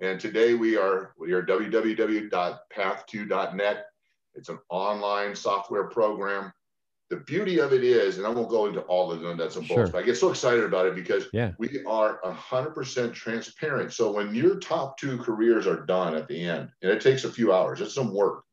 [0.00, 3.86] And today we are, we are www.path2.net.
[4.34, 6.52] It's an online software program.
[7.10, 9.66] The beauty of it is, and I won't go into all of the nuts and
[9.66, 9.88] bolts, sure.
[9.88, 11.52] but I get so excited about it because yeah.
[11.58, 13.92] we are 100% transparent.
[13.92, 17.32] So when your top two careers are done at the end, and it takes a
[17.32, 18.44] few hours, it's some work,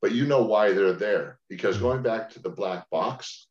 [0.00, 1.40] but you know why they're there.
[1.48, 1.86] Because mm-hmm.
[1.86, 3.48] going back to the black box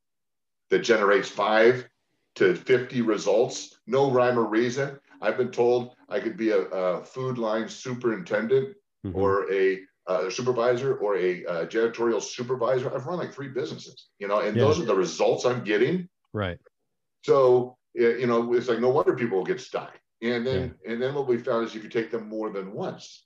[0.69, 1.87] that generates five
[2.35, 4.97] to 50 results, no rhyme or reason.
[5.21, 9.15] I've been told I could be a, a food line superintendent mm-hmm.
[9.17, 12.93] or a, a, supervisor or a, a, janitorial supervisor.
[12.93, 14.63] I've run like three businesses, you know, and yeah.
[14.63, 16.09] those are the results I'm getting.
[16.33, 16.57] Right.
[17.23, 19.99] So, you know, it's like no wonder people get stuck.
[20.23, 20.93] And then, yeah.
[20.93, 23.25] and then what we found is if you take them more than once,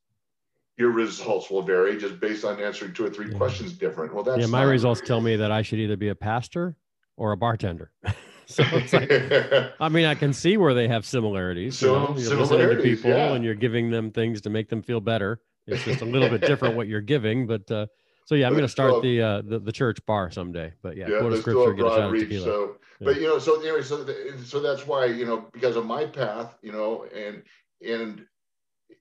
[0.77, 3.37] your results will vary just based on answering two or three yeah.
[3.37, 4.13] questions different.
[4.13, 4.47] Well, that's yeah.
[4.47, 6.75] My results tell me that I should either be a pastor
[7.15, 7.91] or a bartender.
[8.47, 11.77] so it's like, I mean, I can see where they have similarities.
[11.77, 12.17] So, you know?
[12.17, 13.33] You're listening to people yeah.
[13.33, 15.41] and you're giving them things to make them feel better.
[15.67, 17.87] It's just a little bit different what you're giving, but uh,
[18.25, 20.73] so yeah, I'm going to start the, uh, the the church bar someday.
[20.81, 22.43] But yeah, yeah go to scripture, get a shot of tequila.
[22.45, 23.05] So, yeah.
[23.05, 24.05] but you know, so anyway, so
[24.43, 27.43] so that's why you know because of my path, you know, and
[27.87, 28.25] and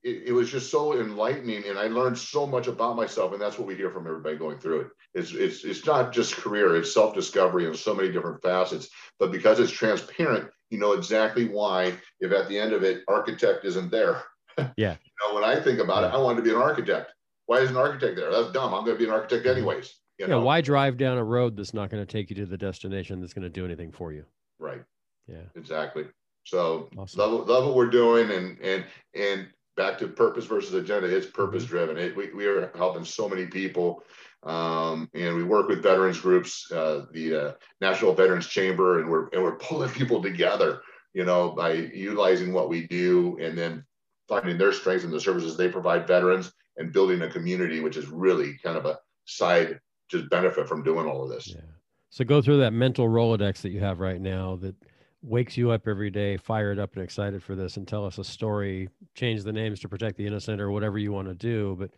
[0.03, 3.33] it, it, was just so enlightening and I learned so much about myself.
[3.33, 4.87] And that's what we hear from everybody going through it.
[5.15, 9.61] It's, it's, it's not just career, it's self-discovery in so many different facets, but because
[9.61, 14.23] it's transparent, you know exactly why, if at the end of it, architect isn't there.
[14.77, 14.93] Yeah.
[14.93, 16.11] you know, when I think about yeah.
[16.11, 17.13] it, I wanted to be an architect.
[17.47, 18.31] Why is an architect there?
[18.31, 18.73] That's dumb.
[18.73, 19.59] I'm going to be an architect mm-hmm.
[19.59, 19.93] anyways.
[20.19, 20.39] You know?
[20.39, 20.45] Yeah.
[20.45, 23.33] Why drive down a road that's not going to take you to the destination that's
[23.33, 24.25] going to do anything for you?
[24.61, 24.83] Right.
[25.27, 25.43] Yeah.
[25.57, 26.05] Exactly.
[26.45, 27.19] So awesome.
[27.19, 31.15] love, love what we're doing and, and, and back to purpose versus agenda.
[31.15, 31.35] It's mm-hmm.
[31.35, 31.97] purpose driven.
[31.97, 34.03] It, we, we are helping so many people.
[34.43, 39.29] Um, and we work with veterans groups, uh, the uh, National Veterans Chamber, and we're
[39.29, 40.83] and we're pulling people together,
[41.15, 43.85] you know, by utilizing what we do, and then
[44.29, 48.07] finding their strengths and the services they provide veterans, and building a community, which is
[48.09, 51.49] really kind of a side just benefit from doing all of this.
[51.49, 51.63] Yeah.
[52.11, 54.77] So go through that mental rolodex that you have right now that
[55.25, 58.25] wakes you up every day, fired up and excited for this, and tell us a
[58.25, 58.89] story.
[59.15, 61.91] Change the names to protect the innocent or whatever you want to do, but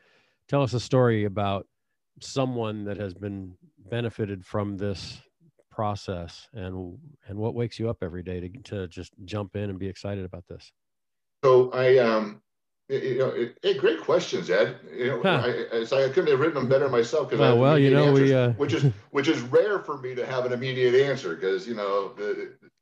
[0.48, 1.66] tell us a story about
[2.20, 3.52] someone that has been
[3.90, 5.20] benefited from this
[5.70, 6.96] process and
[7.28, 10.24] and what wakes you up every day to, to just jump in and be excited
[10.24, 10.72] about this
[11.44, 12.40] so i um
[12.88, 14.76] you know, it, it, great questions, Ed.
[14.96, 15.42] You know, huh.
[15.44, 18.28] I, I, I, couldn't have written them better myself because well, well you know, answers,
[18.28, 18.50] we uh...
[18.50, 22.12] which is which is rare for me to have an immediate answer because you know
[22.14, 22.75] the, you should see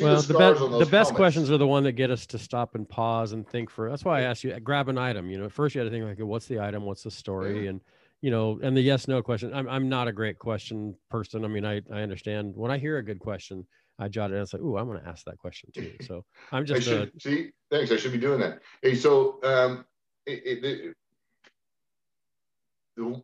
[0.00, 2.74] well, the, the, be- the best questions are the one that get us to stop
[2.74, 3.90] and pause and think for.
[3.90, 5.30] That's why I asked you grab an item.
[5.30, 6.84] You know, first you had to think like, what's the item?
[6.84, 7.64] What's the story?
[7.64, 7.70] Yeah.
[7.70, 7.80] And
[8.22, 9.52] you know, and the yes no question.
[9.54, 11.44] I'm I'm not a great question person.
[11.44, 13.66] I mean, I I understand when I hear a good question,
[13.98, 14.40] I jot it down.
[14.40, 17.10] and say, "Ooh, I'm going to ask that question too." So I'm just should, uh,
[17.18, 17.50] see.
[17.70, 17.92] Thanks.
[17.92, 18.60] I should be doing that.
[18.82, 19.84] Hey, so um,
[20.26, 20.96] it, it, it,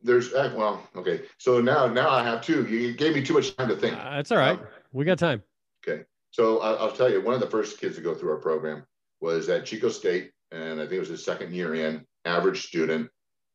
[0.03, 1.23] there's uh, well, okay.
[1.39, 2.67] So now now I have two.
[2.67, 3.97] You gave me too much time to think.
[3.97, 4.59] Uh, it's all right.
[4.59, 5.43] Um, we got time.
[5.87, 6.05] Okay.
[6.33, 8.85] So I'll, I'll tell you, one of the first kids to go through our program
[9.21, 13.09] was at Chico State, and I think it was his second year in, average student,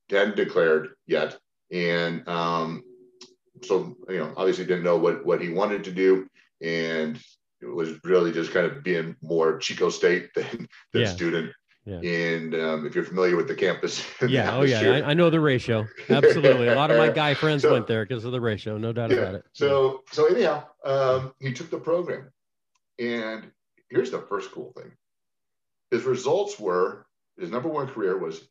[0.09, 1.37] hadn't declared yet,
[1.71, 2.83] and um,
[3.63, 6.27] so you know, obviously didn't know what what he wanted to do,
[6.61, 7.19] and
[7.61, 11.07] it was really just kind of being more Chico State than, than yeah.
[11.07, 11.51] student.
[11.85, 11.99] Yeah.
[12.01, 15.39] And um, if you're familiar with the campus, yeah, oh yeah, I, I, know the
[15.39, 15.87] ratio.
[16.09, 18.91] Absolutely, a lot of my guy friends so, went there because of the ratio, no
[18.91, 19.17] doubt yeah.
[19.17, 19.45] about it.
[19.53, 22.29] So, so anyhow, um, he took the program,
[22.99, 23.51] and
[23.89, 24.91] here's the first cool thing:
[25.91, 27.05] his results were
[27.37, 28.41] his number one career was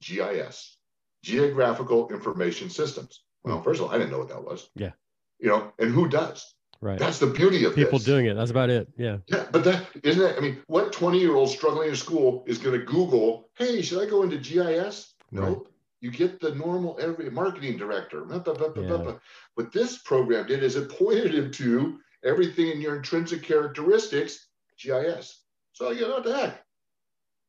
[0.00, 0.76] GIS,
[1.22, 3.22] Geographical Information Systems.
[3.42, 3.64] Well, hmm.
[3.64, 4.68] first of all, I didn't know what that was.
[4.74, 4.92] Yeah.
[5.38, 6.54] You know, and who does?
[6.80, 6.98] Right.
[6.98, 8.04] That's the beauty of people this.
[8.04, 8.34] doing it.
[8.34, 8.88] That's about it.
[8.96, 9.18] Yeah.
[9.26, 10.36] Yeah, but that isn't it.
[10.36, 14.06] I mean, what 20 year old struggling in school is going to Google, hey, should
[14.06, 15.14] I go into GIS?
[15.32, 15.48] Right.
[15.48, 15.72] Nope.
[16.00, 18.24] You get the normal every marketing director.
[18.24, 19.14] Blah, blah, blah, Yeah.
[19.54, 25.42] What this program did is it pointed him to everything in your intrinsic characteristics, GIS.
[25.72, 26.62] So you know what the heck.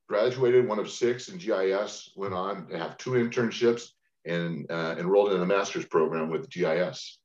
[0.08, 3.90] Graduated one of six in GIS, went on to have two internships
[4.26, 7.20] and uh, enrolled in a master's program with GIS.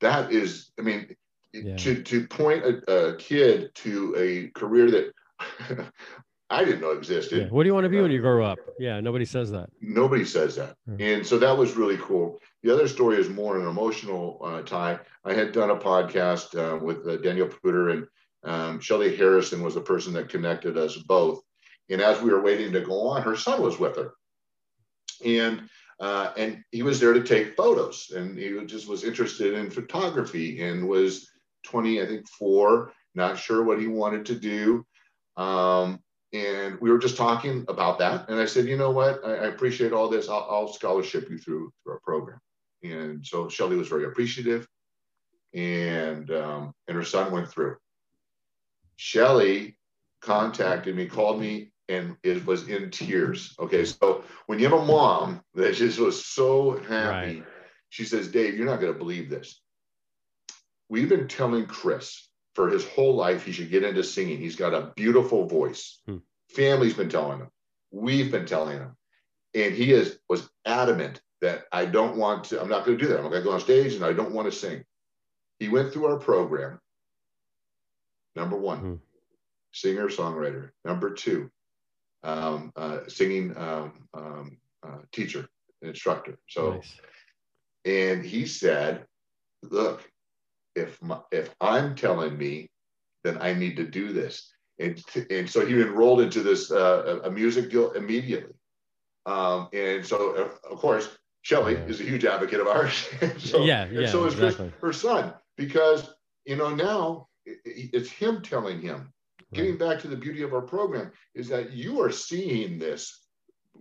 [0.00, 1.14] That is, I mean,
[1.52, 1.76] Yeah.
[1.76, 5.12] to to point a, a kid to a career that
[6.50, 7.38] I didn't know existed.
[7.42, 7.48] yeah.
[7.48, 8.58] What do you want to be when you grow up?
[8.78, 9.00] Yeah.
[9.00, 9.68] Nobody says that.
[9.82, 10.76] Nobody says that.
[10.86, 10.96] Hmm.
[11.00, 12.40] And so that was really cool.
[12.62, 14.98] The other story is more an emotional uh, tie.
[15.24, 18.06] I had done a podcast uh, with uh, Daniel Puder and
[18.44, 21.40] um, Shelly Harrison was the person that connected us both.
[21.90, 24.12] And as we were waiting to go on, her son was with her.
[25.24, 25.68] And
[26.00, 30.62] uh, and he was there to take photos and he just was interested in photography
[30.62, 31.28] and was
[31.66, 34.86] 20, I think four, not sure what he wanted to do.
[35.36, 35.98] Um,
[36.32, 38.28] and we were just talking about that.
[38.28, 39.24] And I said, you know what?
[39.24, 40.28] I, I appreciate all this.
[40.28, 42.38] I'll, I'll scholarship you through, through our program.
[42.82, 44.66] And so Shelly was very appreciative.
[45.54, 47.76] And um, and her son went through.
[48.96, 49.78] Shelly
[50.20, 53.54] contacted me, called me, and it was in tears.
[53.58, 57.44] Okay, so when you have a mom that just was so happy, Right.
[57.88, 59.60] she says, Dave, you're not going to believe this.
[60.88, 64.38] We've been telling Chris for his whole life he should get into singing.
[64.38, 66.00] He's got a beautiful voice.
[66.06, 66.16] Hmm.
[66.50, 67.48] Family's been telling him.
[67.90, 68.96] We've been telling him.
[69.54, 73.08] And he is was adamant that I don't want to, I'm not going to do
[73.10, 73.18] that.
[73.18, 74.84] I'm going to go on stage and I don't want to sing.
[75.58, 76.80] He went through our program.
[78.36, 78.94] Number one, Hmm.
[79.72, 80.70] singer songwriter.
[80.84, 81.50] Number two,
[82.22, 85.48] um, uh, singing um, um, uh, teacher,
[85.82, 86.38] instructor.
[86.48, 86.96] So nice.
[87.84, 89.06] and he said,
[89.62, 90.08] "Look,
[90.76, 92.70] if my, if I'm telling me,
[93.24, 97.30] then I need to do this." And and so he enrolled into this uh, a
[97.30, 98.54] music deal immediately.
[99.26, 100.30] Um, and so
[100.70, 101.84] of course, Shelley Yeah.
[101.86, 103.08] is a huge advocate of ours.
[103.38, 104.72] so, Yeah, yeah, so is Chris, exactly.
[104.80, 109.12] her son, because you know now it- it- it's him telling him.
[109.54, 113.24] Getting back to the beauty of our program is that you are seeing this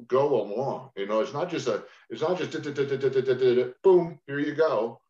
[0.07, 0.91] go along.
[0.95, 2.53] You know, it's not just a, it's not just
[3.83, 5.01] boom, here you go.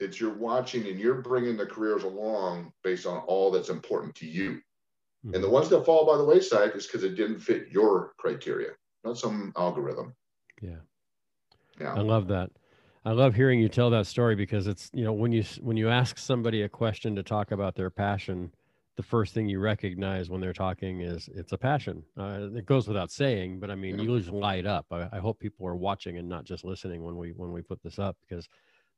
[0.00, 4.26] It's you're watching and you're bringing the careers along based on all that's important to
[4.26, 4.60] you.
[5.22, 5.50] And the mm-hmm.
[5.52, 8.72] ones that fall by the wayside is because it didn't fit your criteria,
[9.04, 10.14] not some algorithm.
[10.60, 10.80] Yeah.
[11.80, 11.94] Yeah.
[11.94, 12.50] I love that.
[13.04, 15.88] I love hearing you tell that story because it's you know when you when you
[15.90, 18.50] ask somebody a question to talk about their passion,
[18.96, 22.02] the first thing you recognize when they're talking is it's a passion.
[22.18, 24.04] Uh, it goes without saying, but I mean Yeah.
[24.04, 24.86] you just light up.
[24.90, 27.82] I, I hope people are watching and not just listening when we when we put
[27.82, 28.48] this up because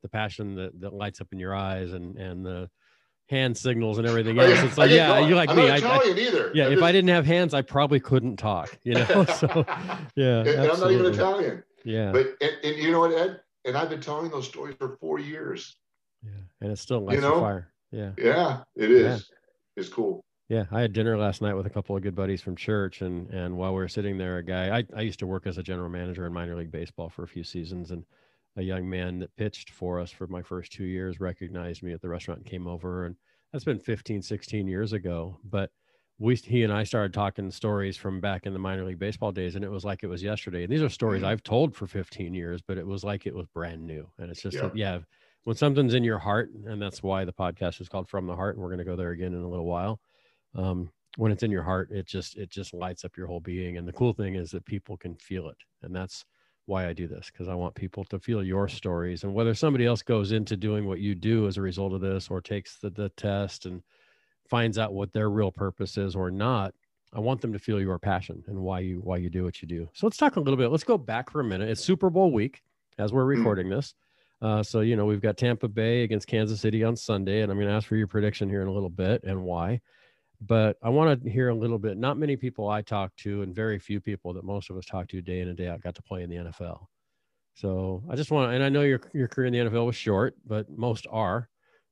[0.02, 2.70] the passion that, that lights up in your eyes and and the
[3.28, 4.62] hand signals and everything else.
[4.62, 5.66] It's like yeah, you like I'm me.
[5.66, 6.52] not I, I, Italian either.
[6.54, 8.78] yeah, I'm if I didn't have hands, I probably couldn't talk.
[8.84, 9.64] You know, so
[10.14, 11.06] yeah, and I'm not even.
[11.06, 11.64] Italian.
[11.86, 13.40] Yeah, But and, and you know what, Ed?
[13.64, 15.76] And I've been telling those stories for four years.
[16.22, 17.40] yeah, and it's still lights know?
[17.40, 17.72] fire.
[17.92, 18.10] Yeah.
[18.18, 19.30] Yeah, it is.
[19.76, 20.24] It's cool.
[20.48, 23.30] Yeah, I had dinner last night with a couple of good buddies from church, and
[23.30, 25.62] and while we were sitting there, a guy I, I used to work as a
[25.62, 28.04] general manager in minor league baseball for a few seasons, and
[28.56, 32.00] a young man that pitched for us for my first two years recognized me at
[32.00, 33.14] the restaurant and came over, and
[33.52, 35.38] that's been 15, 16 years ago.
[35.44, 35.70] But
[36.18, 39.54] we he and I started talking stories from back in the minor league baseball days,
[39.54, 40.64] and it was like it was yesterday.
[40.64, 41.26] And these are stories Mhm.
[41.26, 44.10] I've told for 15 years, but it was like it was brand new.
[44.18, 44.62] And it's just Yeah.
[44.62, 45.00] that, yeah,
[45.44, 48.56] when something's in your heart, and that's why the podcast is called From the Heart,
[48.56, 50.00] and we're going to go there again in a little while
[50.54, 53.76] um, when it's in your heart it just it just lights up your whole being
[53.76, 56.24] and the cool thing is that people can feel it and that's
[56.66, 59.86] why i do this because i want people to feel your stories and whether somebody
[59.86, 62.90] else goes into doing what you do as a result of this or takes the,
[62.90, 63.82] the test and
[64.48, 66.74] finds out what their real purpose is or not
[67.12, 69.68] i want them to feel your passion and why you why you do what you
[69.68, 72.10] do so let's talk a little bit let's go back for a minute it's super
[72.10, 72.62] bowl week
[72.98, 73.36] as we're Mm.
[73.38, 73.94] recording this
[74.42, 77.58] uh, so you know we've got tampa bay against kansas city on sunday and i'm
[77.58, 79.80] going to ask for your prediction here in a little bit and why
[80.38, 81.96] but I want to hear a little bit.
[81.96, 85.08] Not many people I talk to, and very few people that most of us talk
[85.08, 86.88] to day in and day out, got to play in the NFL.
[87.54, 90.34] So I just want, and I know your your career in the NFL was short,
[90.46, 91.48] but most are.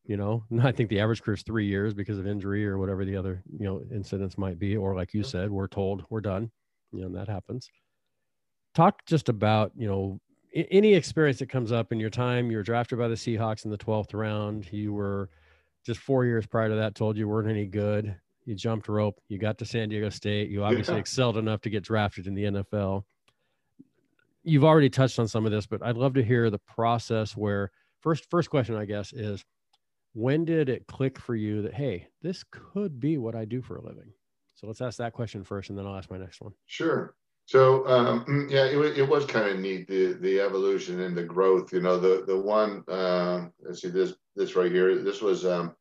[0.07, 3.05] You know, I think the average career is three years because of injury or whatever
[3.05, 6.51] the other you know incidents might be, or like you said, we're told we're done.
[6.93, 7.69] You know, and that happens.
[8.75, 10.21] Talk just about you know
[10.55, 12.51] any experience that comes up in your time.
[12.51, 14.73] You were drafted by the Seahawks in the twelfth round.
[14.73, 15.31] You were
[15.85, 19.39] just four years prior to that told you weren't any good you jumped rope, you
[19.39, 21.01] got to San Diego State, you obviously Yeah.
[21.01, 23.05] excelled enough to get drafted in the NFL.
[24.43, 27.71] You've already touched on some of this, but I'd love to hear the process where
[28.01, 29.43] first first question I guess is
[30.15, 33.77] when did it click for you that hey this could be what i do for
[33.77, 34.13] a living?
[34.55, 36.53] So let's ask that question first and then i'll ask my next one.
[36.67, 37.15] Sure.
[37.47, 41.17] So um, mm, yeah it, was, it was kind of neat the the evolution and
[41.17, 45.21] the growth you know the the one uh, let's see this this right here this
[45.21, 45.75] was um,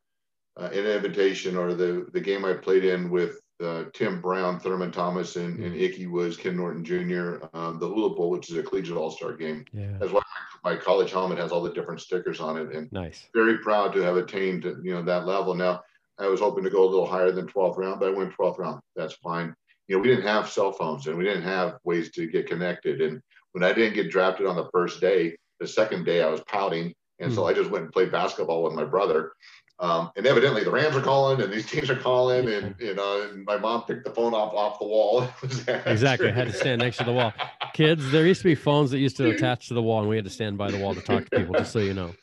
[0.60, 4.90] uh, an invitation or the the game i played in with uh, Tim Brown, Thurman
[4.90, 5.82] Thomas, and, and mm-hmm.
[5.82, 7.46] Ickey Woods Ken Norton Jr.
[7.54, 9.64] Um, the Hula Bowl, which is a collegiate all star game.
[9.72, 9.96] Yeah.
[9.98, 10.22] That's why
[10.64, 12.74] my, my, college helmet has all the different stickers on it.
[12.74, 13.26] And nice.
[13.34, 15.54] Very proud to have attained you know that level.
[15.54, 15.82] Now
[16.18, 18.58] I was hoping to go a little higher than 12th round, but I went 12th
[18.58, 18.80] round.
[18.96, 19.54] That's fine.
[19.88, 23.00] You know, we didn't have cell phones and we didn't have ways to get connected.
[23.00, 23.20] And
[23.52, 26.94] when I didn't get drafted on the first day, the second day I was pouting.
[27.20, 27.34] And mm.
[27.34, 27.46] so.
[27.46, 29.32] I just went and played basketball with my brother.
[29.80, 33.22] Um, and evidently the Rams are calling and these teams are calling and you know
[33.22, 35.28] and my mom picked the phone off off the wall.
[35.86, 36.28] exactly.
[36.28, 37.32] I had to stand next to the wall.
[37.72, 40.16] Kids, there used to be phones that used to attach to the wall and we
[40.16, 42.14] had to stand by the wall to talk to people, just so you know.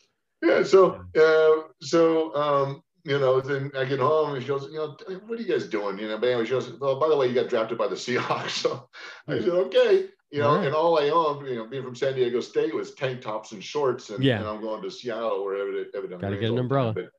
[0.41, 0.63] Yeah.
[0.63, 4.95] So uh, so um, you know, then I get home and she goes, you know,
[5.25, 5.97] what are you guys doing?
[5.97, 8.51] You know, anyway, she goes, well, by the way, you got drafted by the Seahawks.
[8.61, 8.89] So
[9.27, 10.07] I said, okay.
[10.31, 10.67] You know, right.
[10.67, 13.61] and all I own, you know, being from San Diego State was tank tops and
[13.61, 14.39] shorts, and, yeah.
[14.39, 16.93] and I'm going to Seattle where evidently got to get an umbrella.
[16.93, 17.09] But,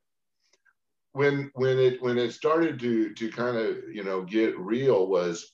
[1.12, 5.52] when when it when it started to to kind of you know get real was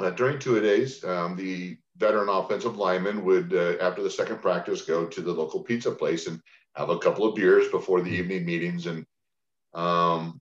[0.00, 4.82] uh, during two days um, the veteran offensive lineman would uh, after the second practice
[4.82, 6.40] go to the local pizza place and
[6.74, 9.04] have a couple of beers before the evening meetings and
[9.74, 10.40] um,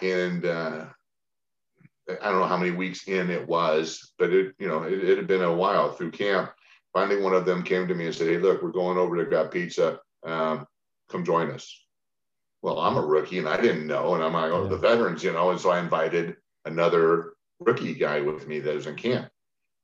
[0.00, 0.86] and uh,
[2.08, 5.16] I don't know how many weeks in it was, but it you know it, it
[5.16, 6.52] had been a while through camp.
[6.92, 9.24] Finally, one of them came to me and said, "Hey, look, we're going over to
[9.24, 10.00] grab pizza.
[10.24, 10.66] Um,
[11.08, 11.82] come join us."
[12.62, 14.14] Well, I'm a rookie and I didn't know.
[14.14, 14.68] And I'm like, oh, yeah.
[14.70, 15.50] the veterans, you know.
[15.50, 19.28] And so I invited another rookie guy with me that was in camp.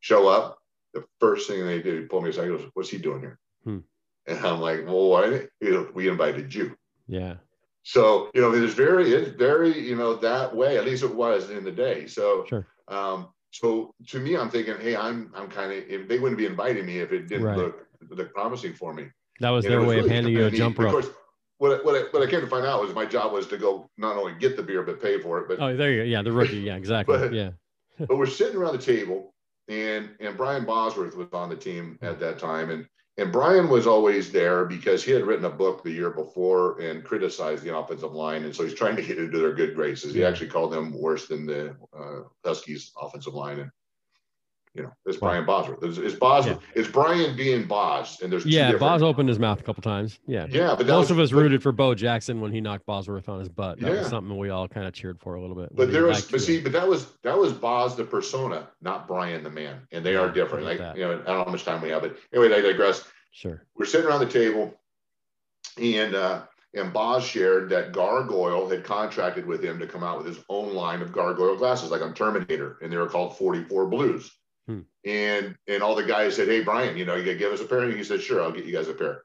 [0.01, 0.59] Show up.
[0.95, 2.45] The first thing they did, he pulled me aside.
[2.45, 3.39] He goes, What's he doing here?
[3.65, 3.79] Hmm.
[4.27, 5.49] And I'm like, Well, why?
[5.61, 6.77] You know, we invited you.
[7.09, 7.35] Yeah.
[7.83, 11.51] So, you know, it's very, it's very, you know, that way, at least it was
[11.51, 12.07] in the day.
[12.07, 12.67] So, sure.
[12.87, 16.85] um, so to me, I'm thinking, hey, I'm, I'm kind of, they wouldn't be inviting
[16.85, 17.57] me if it didn't right.
[17.57, 19.07] look, look promising for me.
[19.41, 21.05] That was and their was way really of handing you a jump rope
[21.59, 23.59] what I, what I, what I came to find out was my job was to
[23.59, 25.49] go not only get the beer but pay for it.
[25.49, 26.05] But oh, there you go.
[26.05, 26.59] Yeah, the rookie.
[26.59, 27.19] Yeah, exactly.
[27.19, 27.51] but, yeah.
[27.99, 29.35] but we're sitting around the table,
[29.69, 32.87] and and Brian Bosworth was on the team at that time, and
[33.19, 37.03] and Brian was always there because he had written a book the year before and
[37.03, 40.15] criticized the offensive line, and so he's trying to get into their good graces.
[40.15, 43.71] He actually called them worse than the uh, Huskies offensive line, and
[44.75, 45.83] you know, it's Brian Bosworth.
[45.83, 46.47] It's, it's Boz.
[46.47, 46.57] Yeah.
[46.75, 48.77] It's Brian being Boz, and there's yeah.
[48.77, 50.19] Boz opened his mouth a couple times.
[50.27, 50.75] Yeah, yeah.
[50.77, 53.41] But most was, of us but, rooted for Bo Jackson when he knocked Bosworth on
[53.41, 53.81] his butt.
[53.81, 53.99] That yeah.
[54.01, 55.75] was something we all kind of cheered for a little bit.
[55.75, 59.43] But there was, but see, but that was that was Boz the persona, not Brian
[59.43, 60.65] the man, and they are different.
[60.65, 63.05] Like you know, I don't know how much time we have, but anyway, I digress.
[63.33, 63.65] Sure.
[63.77, 64.75] We're sitting around the table,
[65.77, 66.43] and uh,
[66.75, 70.75] and Boz shared that Gargoyle had contracted with him to come out with his own
[70.75, 74.31] line of gargoyle glasses, like on Terminator, and they were called 44 Blues.
[74.69, 74.81] Hmm.
[75.07, 77.65] And and all the guys said, "Hey, Brian, you know, you gotta give us a
[77.65, 79.25] pair." And he said, "Sure, I'll get you guys a pair."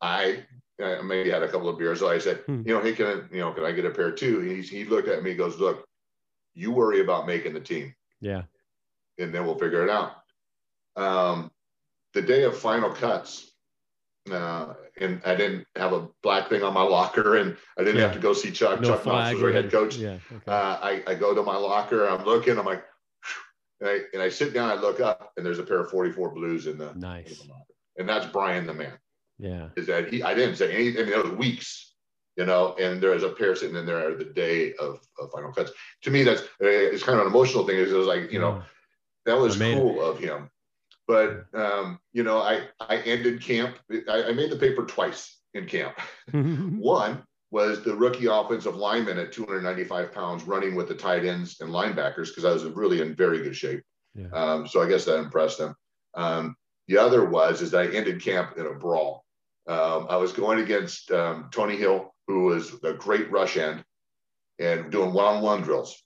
[0.00, 0.44] I,
[0.80, 2.62] I maybe had a couple of beers, so I said, hmm.
[2.64, 4.62] "You know, hey, can I, you know, can I get a pair too?" And he
[4.62, 5.84] he looked at me, and goes, "Look,
[6.54, 8.42] you worry about making the team, yeah,
[9.18, 10.12] and then we'll figure it out."
[10.94, 11.50] Um,
[12.14, 13.50] the day of final cuts,
[14.30, 18.02] uh, and I didn't have a black thing on my locker, and I didn't yeah.
[18.02, 18.80] have to go see Chuck.
[18.80, 19.96] No Chuck Knox was our head coach.
[19.96, 20.44] Yeah, okay.
[20.46, 22.84] uh, I, I go to my locker, I'm looking, I'm like,
[23.80, 26.30] and I, and I sit down, I look up, and there's a pair of 44
[26.30, 27.42] blues in the nice.
[27.98, 28.92] and that's Brian the man.
[29.38, 29.68] Yeah.
[29.76, 30.22] Is that he?
[30.22, 31.02] I didn't say anything.
[31.02, 31.94] I mean, it was weeks,
[32.36, 35.52] you know, and there was a pair sitting in there the day of, of final
[35.52, 35.72] cuts.
[36.02, 37.78] To me, that's it's kind of an emotional thing.
[37.78, 38.62] It was like, you know,
[39.26, 40.04] that was cool it.
[40.04, 40.50] of him.
[41.06, 43.76] But um, you know, I I ended camp.
[44.08, 45.98] I, I made the paper twice in camp.
[46.32, 47.22] One
[47.56, 52.28] was the rookie offensive lineman at 295 pounds running with the tight ends and linebackers
[52.28, 53.82] because I was really in very good shape.
[54.14, 54.28] Yeah.
[54.34, 55.74] Um, so I guess that impressed them.
[56.12, 56.54] Um,
[56.86, 59.24] the other was is that I ended camp in a brawl.
[59.66, 63.82] Um, I was going against um, Tony Hill, who was a great rush end,
[64.58, 65.96] and doing one-on-one drills.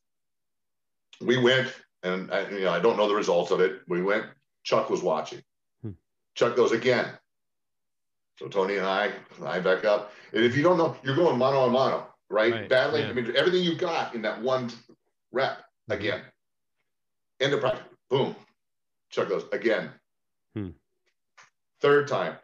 [1.20, 1.74] We went,
[2.04, 3.80] and I, you know I don't know the results of it.
[3.88, 4.26] We went.
[4.62, 5.42] Chuck was watching.
[5.82, 5.90] Hmm.
[6.36, 7.08] Chuck goes again.
[8.40, 9.12] So Tony and I,
[9.44, 10.12] I back up.
[10.32, 12.50] And if you don't know, you're going mano a mano, right?
[12.50, 12.68] right.
[12.70, 13.02] Battling.
[13.02, 13.10] Yeah.
[13.10, 14.70] I mean, everything you got in that one
[15.30, 15.92] rep mm-hmm.
[15.92, 16.22] again.
[17.38, 17.84] End of practice.
[18.08, 18.34] Boom.
[19.10, 19.90] Chuck goes again.
[20.54, 20.68] Hmm.
[21.82, 22.36] Third time.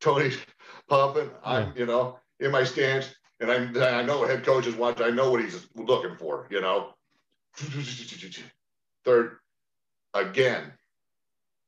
[0.00, 0.38] Tony's
[0.88, 1.30] pumping.
[1.44, 3.14] I'm, you know, in my stance.
[3.38, 5.06] And I'm, I know head coach is watching.
[5.06, 6.94] I know what he's looking for, you know.
[9.04, 9.36] Third,
[10.14, 10.72] again.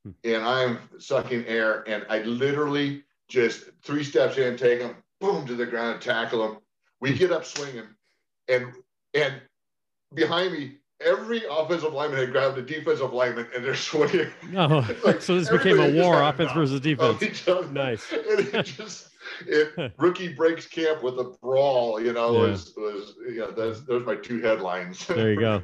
[0.04, 0.10] Hmm.
[0.24, 1.84] And I'm sucking air.
[1.88, 6.44] And I literally just three steps in, take them, boom to the ground and tackle
[6.44, 6.58] him.
[7.00, 7.86] We get up swinging,
[8.48, 8.72] and
[9.14, 9.40] and
[10.14, 14.28] behind me, every offensive lineman had grabbed a defensive lineman and they're swinging.
[14.50, 17.46] No, like, so this became a war, offense versus defense.
[17.72, 18.12] Nice.
[18.12, 19.08] and it just
[19.46, 22.00] it, rookie breaks camp with a brawl.
[22.00, 22.50] You know, yeah.
[22.50, 25.06] was was know those those my two headlines.
[25.06, 25.62] There you go.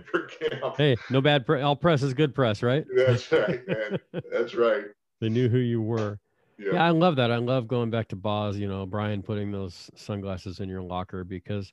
[0.78, 1.44] hey, no bad.
[1.44, 2.84] Pre- all press is good press, right?
[2.94, 3.98] That's right, man.
[4.32, 4.84] That's right.
[5.20, 6.18] they knew who you were.
[6.58, 6.74] Yeah.
[6.74, 7.30] yeah, I love that.
[7.30, 8.56] I love going back to Boz.
[8.56, 11.72] You know, Brian putting those sunglasses in your locker because,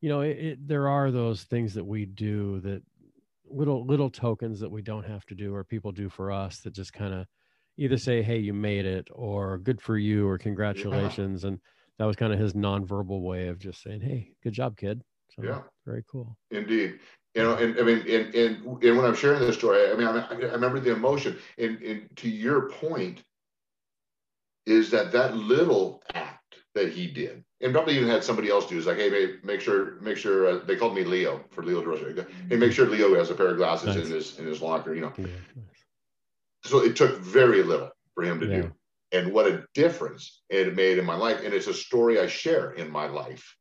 [0.00, 2.82] you know, it, it, there are those things that we do that
[3.50, 6.72] little little tokens that we don't have to do or people do for us that
[6.72, 7.26] just kind of
[7.76, 11.48] either say, "Hey, you made it," or "Good for you," or "Congratulations," yeah.
[11.48, 11.60] and
[11.98, 15.02] that was kind of his nonverbal way of just saying, "Hey, good job, kid."
[15.34, 16.36] So, yeah, very cool.
[16.50, 16.98] Indeed,
[17.34, 20.06] you know, and I mean, and and, and when I'm sharing this story, I mean,
[20.06, 23.22] I, I remember the emotion, and, and to your point,
[24.66, 28.78] is that that little act that he did, and probably even had somebody else do
[28.78, 31.82] is like, hey, babe, make sure, make sure uh, they called me Leo for Leo
[31.82, 32.26] DeRosa.
[32.48, 34.06] Hey, make sure Leo has a pair of glasses nice.
[34.06, 35.12] in his in his locker, you know.
[35.18, 35.26] Yeah
[36.64, 38.60] so it took very little for him to yeah.
[38.62, 38.72] do
[39.12, 42.72] and what a difference it made in my life and it's a story i share
[42.72, 43.56] in my life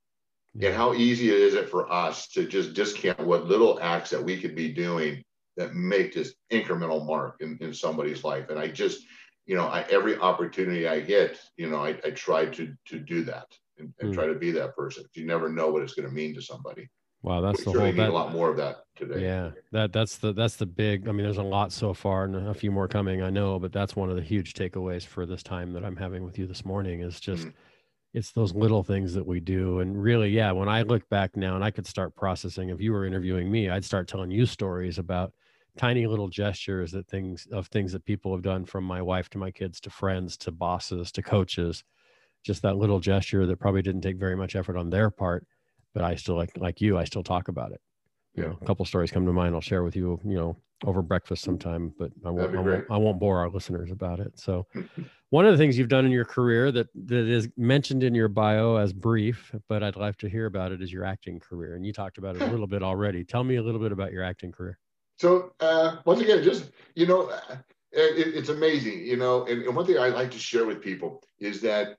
[0.54, 0.70] yeah.
[0.70, 4.24] and how easy it is it for us to just discount what little acts that
[4.24, 5.24] we could be doing
[5.58, 9.06] that make this incremental mark in, in somebody's life and i just
[9.46, 13.24] you know I, every opportunity i get you know i, I try to to do
[13.26, 14.14] that and, and mm.
[14.14, 16.90] try to be that person you never know what it's going to mean to somebody
[17.24, 17.92] Wow, that's we the whole.
[17.92, 19.22] That, a lot more of that today.
[19.22, 21.08] Yeah, that that's the that's the big.
[21.08, 23.22] I mean, there's a lot so far, and a few more coming.
[23.22, 26.24] I know, but that's one of the huge takeaways for this time that I'm having
[26.24, 27.44] with you this morning is just.
[27.44, 27.58] Mm-hmm.
[28.14, 29.80] It's those little things that we do.
[29.80, 32.92] And really, yeah, when I look back now and I could start processing, if you
[32.92, 35.32] were interviewing me, I'd start telling you stories about
[35.78, 39.38] tiny little gestures that things of things that people have done from my wife to
[39.38, 41.84] my kids to friends to bosses to coaches
[42.44, 45.46] just that little gesture that probably didn't take very much effort on their part
[45.94, 47.82] but I still like like you, I still talk about it.
[48.36, 48.50] You yeah.
[48.50, 49.56] know, a couple stories come to mind.
[49.56, 52.98] I'll share with you, you know, over breakfast sometime, but I won't, I won't, I
[52.98, 54.40] won't bore our listeners about it.
[54.40, 54.68] So
[55.32, 58.30] one of the things you've done in your career that, that is mentioned in your
[58.30, 61.76] bio as brief, but I'd like to hear about it is your acting career.
[61.76, 63.26] And you talked about it a little bit already.
[63.26, 64.80] Tell me a little bit about your acting career.
[65.22, 67.58] So uh, once again, just, you know, uh,
[67.92, 71.22] it, it's amazing, you know, and, and one thing I like to share with people
[71.40, 71.98] is that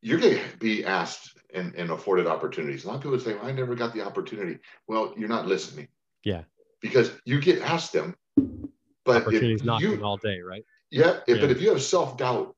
[0.00, 2.84] you're going to be asked and, and afforded opportunities.
[2.84, 4.60] A lot of people say, well, I never got the opportunity.
[4.86, 5.88] Well, you're not listening.
[6.22, 6.42] Yeah.
[6.80, 8.14] Because you get asked them,
[9.04, 10.64] but opportunities knocking you, all day, right?
[10.92, 11.40] Yeah, if, yeah.
[11.40, 12.54] But if you have self doubt,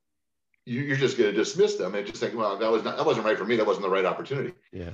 [0.66, 3.06] you, are just going to dismiss them and just think, well, that was not that
[3.06, 3.56] wasn't right for me.
[3.56, 4.52] That wasn't the right opportunity.
[4.70, 4.90] Yeah.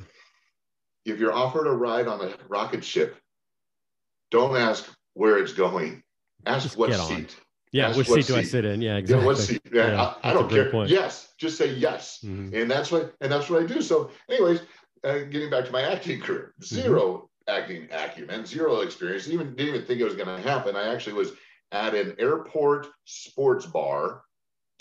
[1.04, 3.16] If you're offered a ride on a rocket ship,
[4.32, 6.02] don't ask where it's going.
[6.44, 7.36] Ask just what seat.
[7.70, 8.82] Yeah, which seat, seat do I sit in?
[8.82, 9.22] Yeah, exactly.
[9.22, 9.62] Yeah, what seat?
[9.72, 10.70] Yeah, yeah I, I, don't care.
[10.70, 10.90] Point.
[10.90, 12.54] Yes, just say yes, mm-hmm.
[12.54, 13.80] and that's what and that's what I do.
[13.80, 14.60] So, anyways,
[15.04, 17.56] uh, getting back to my acting career, 0 mm-hmm.
[17.56, 19.28] acting acumen, zero experience.
[19.28, 20.74] Even didn't even think it was going to happen.
[20.74, 21.32] I actually was
[21.70, 24.22] at an airport sports bar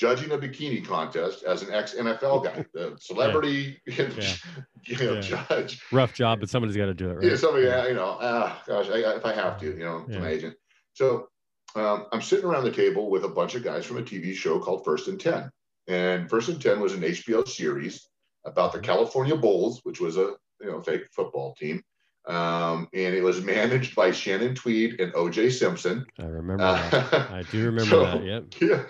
[0.02, 4.08] judging a bikini contest as an ex NFL guy, the celebrity yeah.
[4.86, 5.22] you know, yeah.
[5.22, 5.80] judge.
[5.92, 7.24] Rough job, but somebody's got to do it, right?
[7.24, 7.88] Yeah, somebody, yeah.
[7.88, 10.56] you know, uh, gosh, I, if I have to, you know, to my agent.
[10.94, 11.28] So
[11.76, 14.60] um, I'm sitting around the table with a bunch of guys from a TV show
[14.60, 15.52] called First and 10.
[15.88, 18.10] And First and 10 was an HBO series
[18.44, 21.84] about the California Bulls, which was a you know fake football team.
[22.28, 26.06] Um, and it was managed by Shannon Tweed and OJ Simpson.
[26.20, 27.14] I remember uh, that.
[27.32, 28.24] I do remember so, that.
[28.24, 28.44] Yep.
[28.62, 28.84] Yeah.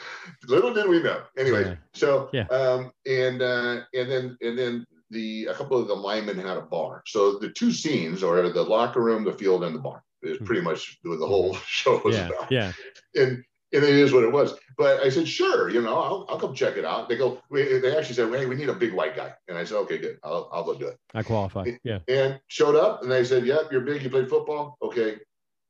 [0.47, 1.23] Little did we know.
[1.37, 1.75] Anyway, yeah.
[1.93, 2.47] so yeah.
[2.47, 6.61] Um, and uh, and then and then the a couple of the linemen had a
[6.61, 7.03] bar.
[7.05, 10.45] So the two scenes are the locker room, the field, and the bar is hmm.
[10.45, 12.51] pretty much what the whole show was yeah, about.
[12.51, 12.71] Yeah.
[13.15, 13.43] And
[13.73, 14.53] and it is what it was.
[14.77, 17.07] But I said, sure, you know, I'll, I'll come check it out.
[17.07, 19.33] They go, they actually said, hey, we need a big white guy.
[19.47, 20.17] And I said, okay, good.
[20.23, 20.97] I'll, I'll go do it.
[21.13, 21.71] I qualify.
[21.83, 21.99] Yeah.
[22.07, 24.03] And showed up and they said, yep, you're big.
[24.03, 24.77] You played football.
[24.81, 25.17] Okay.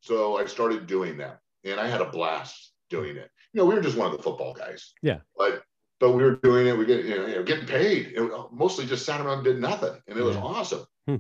[0.02, 3.30] So I started doing that and I had a blast doing it.
[3.54, 4.94] You know, we were just one of the football guys.
[5.02, 5.20] Yeah.
[5.38, 5.64] But,
[6.00, 6.78] but we were doing it.
[6.78, 8.14] We get, you know, getting paid.
[8.14, 10.02] And mostly just sat around and did nothing.
[10.08, 10.42] And it was yeah.
[10.42, 10.86] awesome.
[11.08, 11.16] Hmm.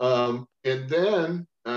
[0.00, 1.70] Um, and then, uh,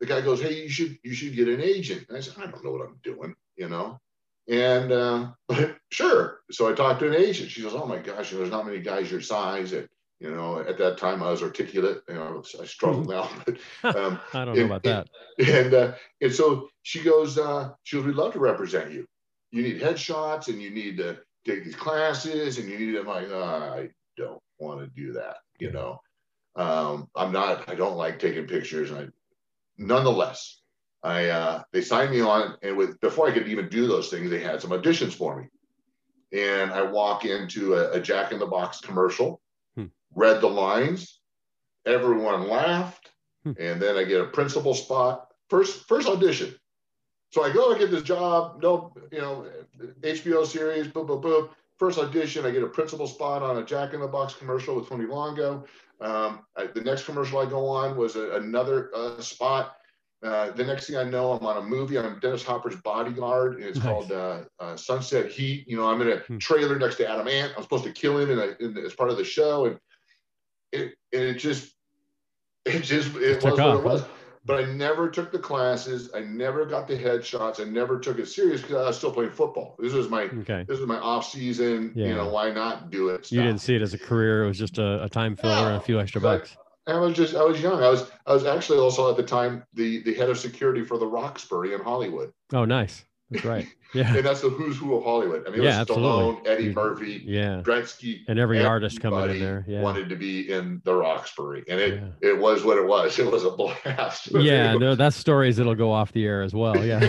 [0.00, 2.46] the guy goes, "Hey, you should you should get an agent." And I said, "I
[2.46, 4.00] don't know what I'm doing," you know.
[4.48, 7.50] And uh, but sure, so I talked to an agent.
[7.50, 9.88] She goes, "Oh my gosh, there's not many guys your size." And
[10.18, 12.02] you know, at that time I was articulate.
[12.08, 13.56] You know, I struggle now, but
[13.96, 15.08] um, I don't know and, about that.
[15.38, 19.06] And and, uh, and so she goes, uh, "She goes, we'd love to represent you.
[19.52, 23.28] You need headshots, and you need to take these classes, and you need." I'm like,
[23.30, 25.38] oh, I don't want to do that.
[25.58, 26.00] You know,
[26.56, 27.68] um, I'm not.
[27.68, 29.08] I don't like taking pictures, and I
[29.80, 30.60] nonetheless,
[31.02, 34.30] I uh, they signed me on, and with before I could even do those things,
[34.30, 35.48] they had some auditions for me.
[36.32, 39.40] and I walk into a, a Jack in the Box commercial,
[39.74, 39.86] Hmm.
[40.14, 41.20] read the lines,
[41.86, 43.10] everyone laughed,
[43.44, 43.52] Hmm.
[43.58, 45.26] and then I get a principal spot.
[45.48, 46.54] First first audition.
[47.32, 49.46] So I go, I get this job, no, you know,
[50.02, 51.48] HBO series, boom, boom, boom.
[51.78, 54.88] First audition, I get a principal spot on a Jack in the Box commercial with
[54.88, 55.64] Tony Longo.
[56.00, 59.76] Um, I, the next commercial I go on was a, another uh, spot.
[60.22, 61.98] Uh, the next thing I know, I'm on a movie.
[61.98, 63.86] I'm Dennis Hopper's bodyguard, and it's Nice.
[63.86, 65.66] called uh, uh, Sunset Heat.
[65.66, 66.38] You know, I'm in a Hmm.
[66.38, 67.52] trailer next to Adam Ant.
[67.56, 69.78] I'm supposed to kill him in a, in, as part of the show, and
[70.72, 71.74] it and it just
[72.66, 74.04] it just it Took was what it was.
[74.44, 76.10] But I never took the classes.
[76.14, 77.60] I never got the headshots.
[77.60, 79.76] I never took it serious because I was still playing football.
[79.78, 80.64] This was my Okay.
[80.66, 81.92] this was my off season.
[81.94, 82.06] Yeah.
[82.08, 83.30] You know, why not do it?
[83.30, 84.44] You didn't see it as a career.
[84.44, 86.56] It was just a, a time filler and a few extra bucks.
[86.86, 87.82] I was just I was young.
[87.82, 90.96] I was I was actually also at the time the the head of security for
[90.98, 93.04] the Roxbury in Hollywood, Oh, nice.
[93.30, 93.66] That's right.
[93.92, 94.14] Yeah.
[94.16, 95.48] and that's the who's who of Hollywood.
[95.48, 96.12] I mean, Yeah, it was absolutely.
[96.12, 97.60] Stallone, Eddie You- Murphy, Yeah.
[97.64, 99.64] Gretzky, And every artist coming in there.
[99.66, 99.80] Yeah.
[99.82, 102.28] wanted to be in the Roxbury, and it Yeah.
[102.30, 103.18] it was what it was.
[103.18, 104.30] It was a blast.
[104.40, 104.74] Yeah.
[104.74, 106.76] No, that's stories that'll go off the air as well.
[106.84, 107.00] Yeah.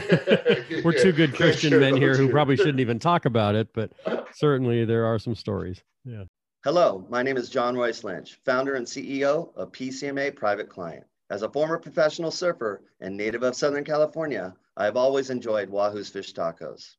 [0.83, 3.91] We're two good Christian men here who probably shouldn't even talk about it, but
[4.33, 5.83] certainly there are some stories.
[6.03, 6.23] Yeah.
[6.63, 11.03] Hello, my name is John Royce Lynch, founder and CEO of PCMA Private Client.
[11.29, 16.09] As a former professional surfer and native of Southern California, I have always enjoyed Wahoo's
[16.09, 16.95] fish tacos.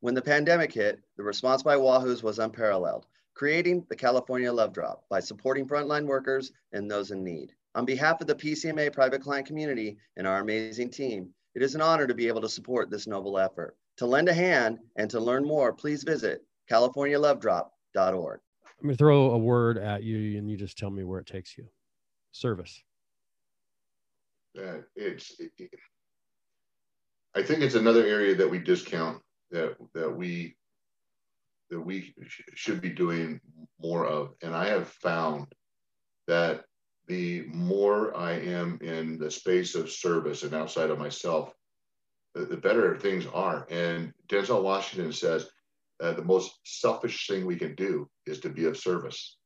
[0.00, 5.04] When the pandemic hit, the response by Wahoo's was unparalleled, creating the California Love Drop
[5.08, 7.52] by supporting frontline workers and those in need.
[7.74, 11.80] On behalf of the PCMA private client community and our amazing team, it is an
[11.80, 13.76] honor to be able to support this noble effort.
[13.98, 18.40] To lend a hand and to learn more, please visit californialovedrop.org.
[18.80, 21.26] I'm going to throw a word at you and you just tell me where it
[21.26, 21.66] takes you.
[22.32, 22.82] Service.
[24.58, 25.70] uh, it's it, it-
[27.34, 29.20] I think it's another area that we discount
[29.50, 30.56] that that we
[31.70, 33.40] that we sh- should be doing
[33.80, 34.34] more of.
[34.42, 35.46] And I have found
[36.28, 36.64] that
[37.06, 41.52] the more I am in the space of service and outside of myself
[42.34, 43.66] the, the better things are.
[43.70, 45.48] And Denzel Washington says
[46.02, 49.36] uh, the most selfish thing we can do is to be of service.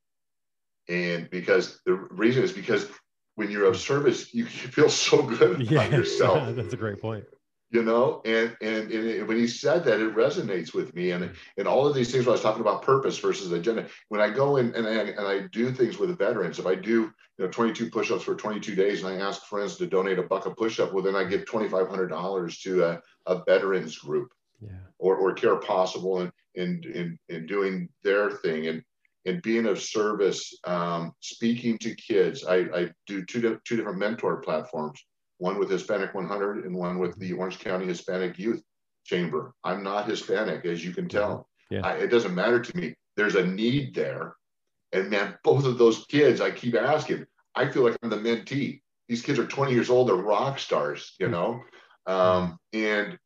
[0.88, 2.86] And because the reason is because
[3.34, 7.24] when you're of service, you, you feel so good about yourself, that's a great point.
[7.70, 8.22] You know.
[8.24, 11.10] And, and and it- when he said that, it resonates with me.
[11.10, 14.20] And and all of these things, when I was talking about purpose versus agenda, when
[14.20, 17.44] I go in and I, and I do things with veterans, if I do you
[17.44, 20.50] know 22 push-ups for 22 days, and I ask friends to donate a buck a
[20.54, 24.70] push-up, well, then I give 2,500 dollars to a, a veterans group Yeah.
[24.98, 28.82] or, or care possible and in, in, in doing their thing and
[29.26, 34.36] and being of service um, speaking to kids I, I do two, two different mentor
[34.38, 35.04] platforms
[35.38, 38.62] one with hispanic 100 and one with the orange county hispanic youth
[39.04, 39.52] chamber.
[39.64, 41.48] I'm not hispanic as you can tell.
[41.70, 41.80] Yeah.
[41.84, 42.94] I, it doesn't matter to me.
[43.16, 44.34] There's a need there.
[44.92, 48.80] And man both of those kids i keep asking i feel like i'm the mentee.
[49.08, 51.60] These kids are 20 years old they're rock stars you know?
[52.06, 53.18] Um, and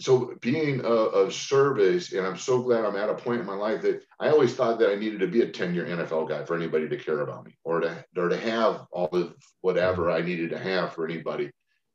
[0.00, 3.82] so being of, service and i'm so glad i'm at a point in my life
[3.82, 6.56] that i always thought that i needed to be a 10 year nfl guy for
[6.56, 10.50] anybody to care about me or to or to have all the whatever i needed
[10.50, 11.50] to have for anybody.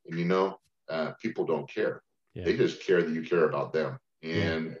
[0.06, 2.02] And you know uh, people don't care.
[2.34, 2.44] Yeah.
[2.44, 3.98] they just care that you care about them.
[4.22, 4.76] And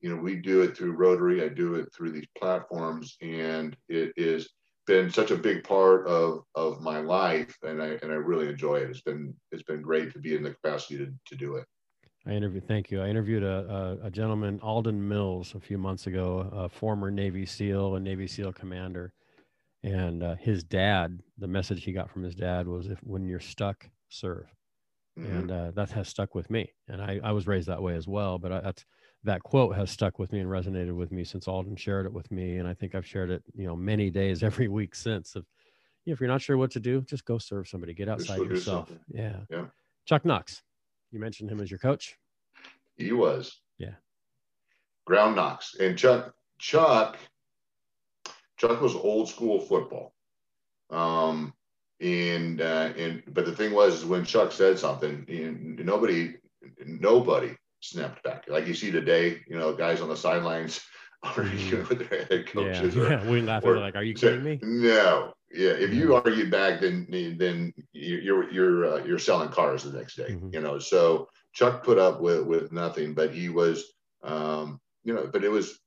[0.00, 1.42] you know we do it through rotary.
[1.42, 3.16] I do it through these platforms.
[3.20, 4.48] And it has
[4.86, 7.56] been such a big part of of my life.
[7.62, 8.90] And i and i really enjoy it.
[8.90, 11.66] It's been it's been great to be in the capacity to, to do it
[12.30, 13.02] I interviewed, thank you.
[13.02, 17.44] I interviewed a, a, a gentleman, Alden Mills, a few months ago, a former Navy
[17.44, 19.12] SEAL and Navy SEAL commander.
[19.82, 23.40] And uh, his dad, the message he got from his dad was if when you're
[23.40, 24.46] stuck, serve.
[25.18, 25.38] Mhm.
[25.38, 26.70] And uh, that has stuck with me.
[26.86, 28.38] And I, I was raised that way as well.
[28.38, 28.84] But I, that's,
[29.24, 32.30] that quote has stuck with me and resonated with me since Alden shared it with
[32.30, 32.58] me.
[32.58, 35.34] And I think I've shared it, you know, many days every week since.
[35.34, 35.46] Of,
[36.04, 38.38] you know, if you're not sure what to do, just go serve somebody, get outside
[38.38, 38.88] yourself.
[39.08, 39.38] Yeah.
[39.50, 39.64] Yeah.
[40.06, 40.62] Chuck Knox,
[41.10, 42.16] you mentioned him as your coach.
[42.96, 43.60] He was.
[43.78, 43.94] Yeah.
[45.06, 45.74] Ground knocks.
[45.78, 47.16] And Chuck, Chuck,
[48.58, 50.14] Chuck was old school football.
[50.90, 51.54] Um,
[52.00, 56.34] and uh, and but the thing was is when Chuck said something, and nobody
[56.84, 58.44] nobody snapped back.
[58.48, 60.80] Like you see today, you know, guys on the sidelines
[61.22, 62.96] arguing with their head Yeah, coaches.
[62.96, 63.28] or- yeah.
[63.30, 64.58] We laugh at like, are you kidding me?
[64.62, 65.34] No.
[65.52, 65.70] Yeah.
[65.72, 67.06] If you argue back, then
[67.38, 70.30] then you- you're you're uh, you're selling cars the next day.
[70.30, 70.52] Mhm.
[70.54, 70.78] You know.
[70.78, 73.92] So Chuck put up with with nothing, but he was,
[74.22, 75.78] um, you know, but it was,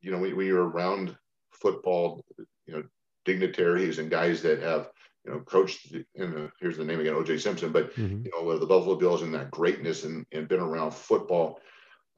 [0.00, 1.16] you know, when, when you're around
[1.52, 2.24] football,
[2.66, 2.82] you know,
[3.24, 4.90] dignitaries and guys that have,
[5.24, 5.92] you know, coached.
[5.92, 7.38] You know, here's the name again, O.J.
[7.38, 8.24] Simpson, but Mhm.
[8.24, 11.60] you know, the Buffalo Bills and that greatness and, and been around football.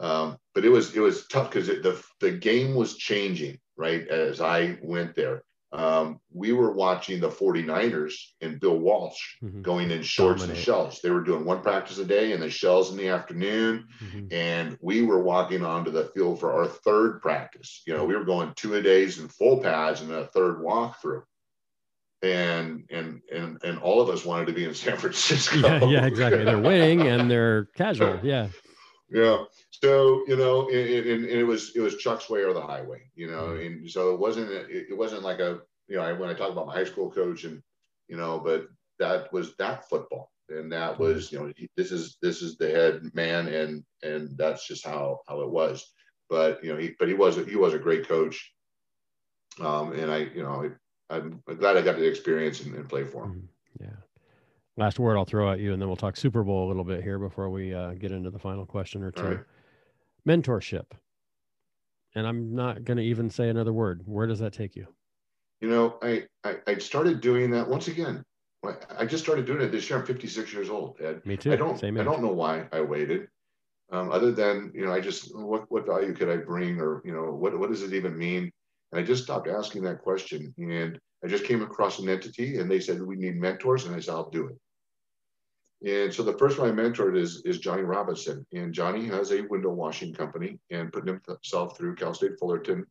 [0.00, 4.40] Um, but it was it was tough because the the game was changing right as
[4.40, 5.42] I went there.
[5.74, 9.62] Um, we were watching the 49ers and Bill Walsh mm-hmm.
[9.62, 10.56] going in shorts Dominate.
[10.56, 11.00] and shells.
[11.02, 13.88] They were doing one practice a day and the shells in the afternoon.
[14.00, 14.26] Mm-hmm.
[14.30, 17.82] And we were walking onto the field for our third practice.
[17.88, 21.22] You know, we were going two a days in full pads and a third walkthrough.
[22.22, 25.58] And and and and all of us wanted to be in San Francisco.
[25.58, 26.44] Yeah, yeah exactly.
[26.44, 28.20] They're winning and they're casual.
[28.22, 28.48] Yeah.
[29.14, 29.44] Yeah.
[29.70, 33.02] So you know, and, and, it was it was Chuck's way or the highway.
[33.14, 33.66] You know, mm-hmm.
[33.66, 36.74] and so it wasn't it wasn't like a you know when I talk about my
[36.74, 37.62] high school coach and
[38.08, 38.66] you know, but
[38.98, 41.02] that was that football, and that mm-hmm.
[41.04, 45.20] was you know this is this is the head man, and and that's just how
[45.28, 45.92] how it was.
[46.28, 48.52] But you know, he but he was he was a great coach,
[49.60, 50.72] um, and I you know
[51.08, 53.48] I, I'm glad I got the experience and, and play for him.
[53.78, 53.84] Mm-hmm.
[53.84, 54.13] Yeah
[54.76, 57.02] last word I'll throw at you, and then we'll talk Super Bowl a little bit
[57.02, 59.22] here before we uh, get into the final question or two.
[59.22, 59.38] Right.
[60.26, 60.86] Mentorship.
[62.14, 64.02] And I'm not going to even say another word.
[64.06, 64.86] Where does that take you?
[65.60, 68.22] You know, I, I, I started doing that once again.
[68.96, 69.98] I just started doing it this year.
[69.98, 70.96] I'm 56 years old.
[71.00, 71.24] Ed.
[71.26, 71.52] Me too.
[71.52, 71.82] I don't.
[71.82, 73.28] I don't know why I waited.
[73.92, 77.12] Um, other than you know, I just what what value could I bring, or you
[77.12, 78.50] know, what what does it even mean?
[78.90, 82.70] And I just stopped asking that question, and I just came across an entity, and
[82.70, 84.56] they said we need mentors, and I said I'll do it.
[85.84, 88.46] And so the first one I mentored is, is Johnny Robinson.
[88.52, 92.86] And Johnny has a window washing company and putting himself through Cal State Fullerton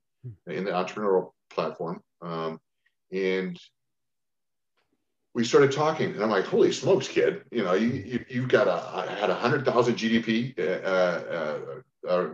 [0.48, 2.02] in the entrepreneurial platform.
[2.22, 2.60] Um,
[3.12, 3.60] and
[5.34, 8.68] we started talking and I'm like, holy smokes, kid, you know, you, you, you got
[8.68, 11.60] a, I had a hundred thousand GDP, uh, uh,
[12.08, 12.28] uh,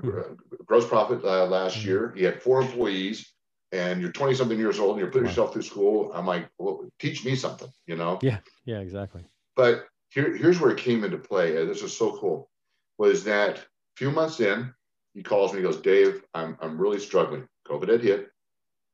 [0.66, 1.88] gross profit uh, last mm-hmm.
[1.88, 2.14] year.
[2.18, 3.32] You had four employees
[3.72, 6.12] and you're 20 something years old and you're putting yourself through school.
[6.14, 8.20] I'm like, well, teach me something, you know?
[8.22, 8.40] Yeah.
[8.66, 9.24] Yeah, exactly.
[9.56, 11.54] But here, here's where it came into play.
[11.66, 12.50] This is so cool.
[12.98, 13.64] Was that a
[13.96, 14.74] few months in,
[15.14, 17.48] he calls me, he goes, Dave, I'm, I'm really struggling.
[17.68, 18.30] COVID had hit.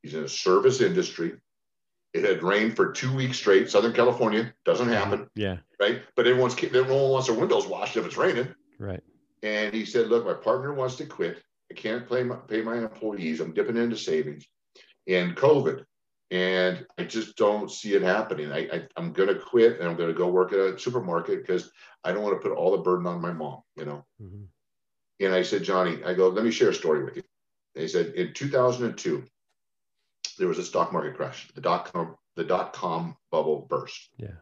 [0.02, 1.34] He's in a service industry.
[2.14, 3.70] It had rained for two weeks straight.
[3.70, 4.94] Southern California doesn't mm-hmm.
[4.94, 5.30] happen.
[5.34, 5.58] Yeah.
[5.80, 6.02] Right.
[6.14, 8.48] But everyone's everyone wants their windows washed if it's raining.
[8.78, 9.02] Right.
[9.42, 11.42] And he said, Look, my partner wants to quit.
[11.70, 13.40] I can't pay my, pay my employees.
[13.40, 14.46] I'm dipping into savings.
[15.06, 15.84] And COVID,
[16.30, 18.50] and I just don't see it happening.
[18.50, 21.46] I, I am going to quit and I'm going to go work at a supermarket
[21.46, 21.70] because
[22.02, 24.04] I don't want to put all the burden on my mom, you know.
[24.20, 24.44] Mm-hmm.
[25.24, 27.22] And I said, Johnny, I go, let me share a story with you.
[27.74, 29.24] They said in 2002
[30.38, 31.48] there was a stock market crash.
[31.54, 34.10] The dot com the dot com bubble burst.
[34.18, 34.34] Yeah.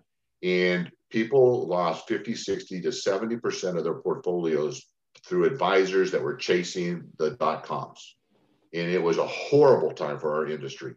[0.42, 4.82] And people lost 50, 60 to 70% of their portfolios
[5.26, 8.16] through advisors that were chasing the dot coms.
[8.72, 10.94] And it was a horrible time for our industry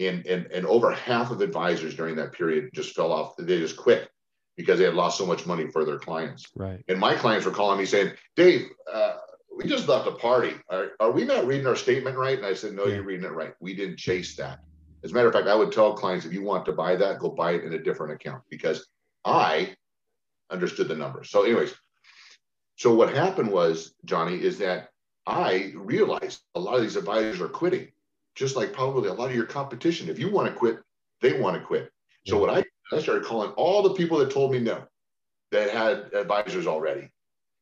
[0.00, 3.36] and, and, and over half of advisors during that period just fell off.
[3.36, 4.08] They just quit
[4.56, 6.46] because they had lost so much money for their clients.
[6.56, 6.82] Right.
[6.88, 9.16] And my clients were calling me saying, Dave, uh,
[9.54, 10.54] we just left a party.
[10.70, 12.36] Are, are, we not reading our statement right?
[12.36, 12.96] And I said, no, yeah.
[12.96, 13.54] you're reading it right.
[13.60, 14.60] We didn't chase that.
[15.02, 17.18] As a matter of fact, I would tell clients, if you want to buy that,
[17.18, 18.86] go buy it in a different account because
[19.24, 19.74] I
[20.50, 21.30] understood the numbers.
[21.30, 21.74] So anyways,
[22.76, 24.88] so what happened was, Johnny, is that
[25.26, 27.88] I realized a lot of these advisors are quitting
[28.34, 30.08] just like probably a lot of your competition.
[30.08, 30.78] If you want to quit,
[31.20, 31.90] they want to quit.
[32.26, 34.82] So what I I started calling all the people that told me no,
[35.52, 37.08] that had advisors already,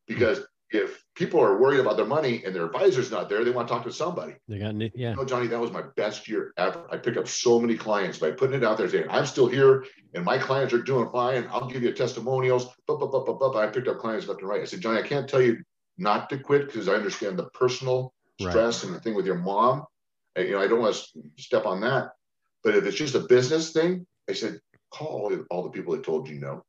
[0.06, 0.40] because
[0.70, 3.74] if people are worried about their money and their advisor's not there, they want to
[3.74, 4.34] talk to somebody.
[4.48, 5.10] They got new, yeah.
[5.10, 6.86] You know, Johnny, that was my best year ever.
[6.90, 9.84] I picked up so many clients by putting it out there saying, I'm still here
[10.14, 11.48] and my clients are doing fine.
[11.50, 12.66] I'll give you testimonials.
[12.86, 13.56] But, but, but, but, but.
[13.56, 14.60] I picked up clients left and right.
[14.60, 15.62] I said, Johnny, I can't tell you
[15.96, 18.84] not to quit because I understand the personal stress right.
[18.84, 19.84] and the thing with your mom
[20.40, 22.12] you know, I don't want to step on that.
[22.62, 24.60] But if it's just a business thing, I said,
[24.90, 26.64] call all the people that told you no.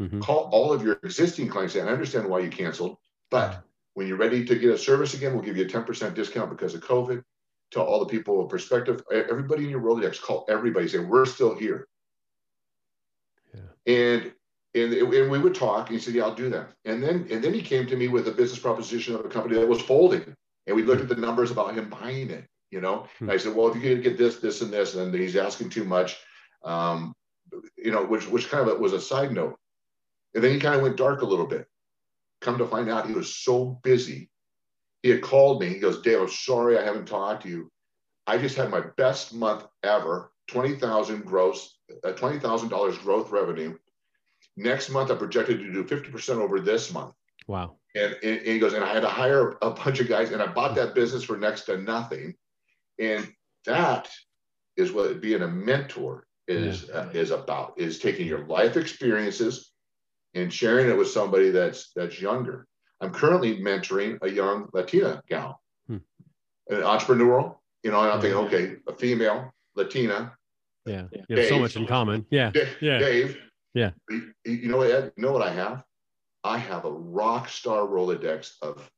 [0.00, 0.20] Mm-hmm.
[0.20, 1.74] Call all of your existing clients.
[1.76, 2.96] And I understand why you canceled,
[3.30, 3.62] but
[3.94, 6.74] when you're ready to get a service again, we'll give you a 10% discount because
[6.74, 7.22] of COVID.
[7.70, 11.54] Tell all the people of perspective, everybody in your Rolodex, call everybody, say, we're still
[11.54, 11.86] here.
[13.54, 13.92] Yeah.
[13.94, 14.32] And
[14.74, 15.88] and, and we would talk.
[15.88, 18.08] And he said, "Yeah, I'll do that." And then and then he came to me
[18.08, 20.34] with a business proposition of a company that was folding,
[20.66, 23.06] and we looked at the numbers about him buying it you know?
[23.18, 23.30] Hmm.
[23.30, 25.84] i said well if you can get this this and this and he's asking too
[25.84, 26.16] much
[26.64, 27.14] um,
[27.76, 29.56] you know which which kind of was a side note.
[30.34, 31.66] And then he kind of went dark a little bit.
[32.40, 34.30] Come to find out he was so busy
[35.04, 35.68] he had called me.
[35.68, 37.70] He goes dave i'm sorry i haven't talked to you.
[38.26, 43.76] I just had my best month ever 20000 gross uh, $20000 growth revenue.
[44.56, 47.14] Next month i projected to do 50% over this month.
[47.46, 47.76] Wow.
[47.94, 50.46] And, and, he goes, and I had to hire a bunch of guys, and I
[50.46, 52.34] bought that business for next to nothing.
[52.98, 53.32] And
[53.66, 54.10] that
[54.76, 56.94] is what being a mentor is yeah.
[56.94, 59.72] uh, is about is taking your life experiences
[60.34, 62.66] and sharing it with somebody that's that's younger.
[63.00, 65.98] I'm currently mentoring a young Latina gal, Hmm.
[66.68, 67.56] an entrepreneurial.
[67.82, 68.46] You know, and I'm thinking, Yeah.
[68.46, 70.36] okay, a female Latina,
[70.86, 71.06] Yeah.
[71.28, 72.26] You have so much in common.
[72.30, 72.50] Yeah.
[72.50, 72.98] Da- Yeah.
[72.98, 73.38] Dave.
[73.74, 73.90] Yeah.
[74.10, 75.12] You, you know what, Ed?
[75.16, 75.82] You know what I have?
[76.44, 78.88] I have a rock star Rolodex of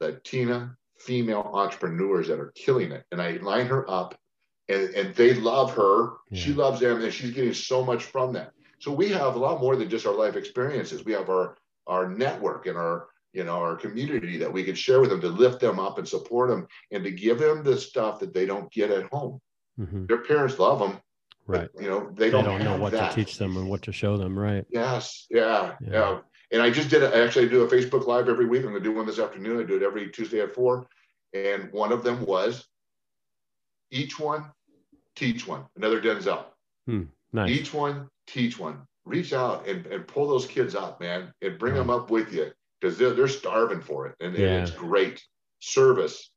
[0.00, 3.04] Latina female entrepreneurs that are killing it.
[3.10, 4.14] And I line her up
[4.68, 6.10] and, and they love her.
[6.32, 8.52] She loves them and she's getting so much from that.
[8.78, 11.04] So we have a lot more than just our life experiences.
[11.04, 15.00] We have our our network and our you know our community that we can share
[15.00, 18.20] with them to lift them up and support them and to give them the stuff
[18.20, 19.40] that they don't get at home.
[19.78, 20.06] Mhm.
[20.08, 21.00] Their parents love them,
[21.46, 21.68] Right.
[21.74, 23.10] but, you know they They don't, don't know what that.
[23.10, 24.38] to teach them and what to show them.
[24.38, 24.64] Right.
[24.70, 25.90] Yes, yeah, Yeah.
[25.92, 26.18] yeah,
[26.52, 27.02] And I just did.
[27.02, 28.62] A, I actually do a Facebook Live every week.
[28.64, 29.60] I'm going to do one this afternoon.
[29.60, 30.86] I do it every Tuesday at four.
[31.32, 32.66] And one of them was
[33.90, 34.46] each one
[35.16, 35.64] teach one.
[35.76, 36.44] Another Denzel.
[37.32, 37.50] Nice.
[37.50, 38.80] Each one teach one.
[39.04, 41.80] Reach out and, and pull those kids up, man, and bring Yeah.
[41.80, 44.16] them up with you because they're, they're starving for it.
[44.20, 45.22] And, and it's great
[45.60, 46.30] service,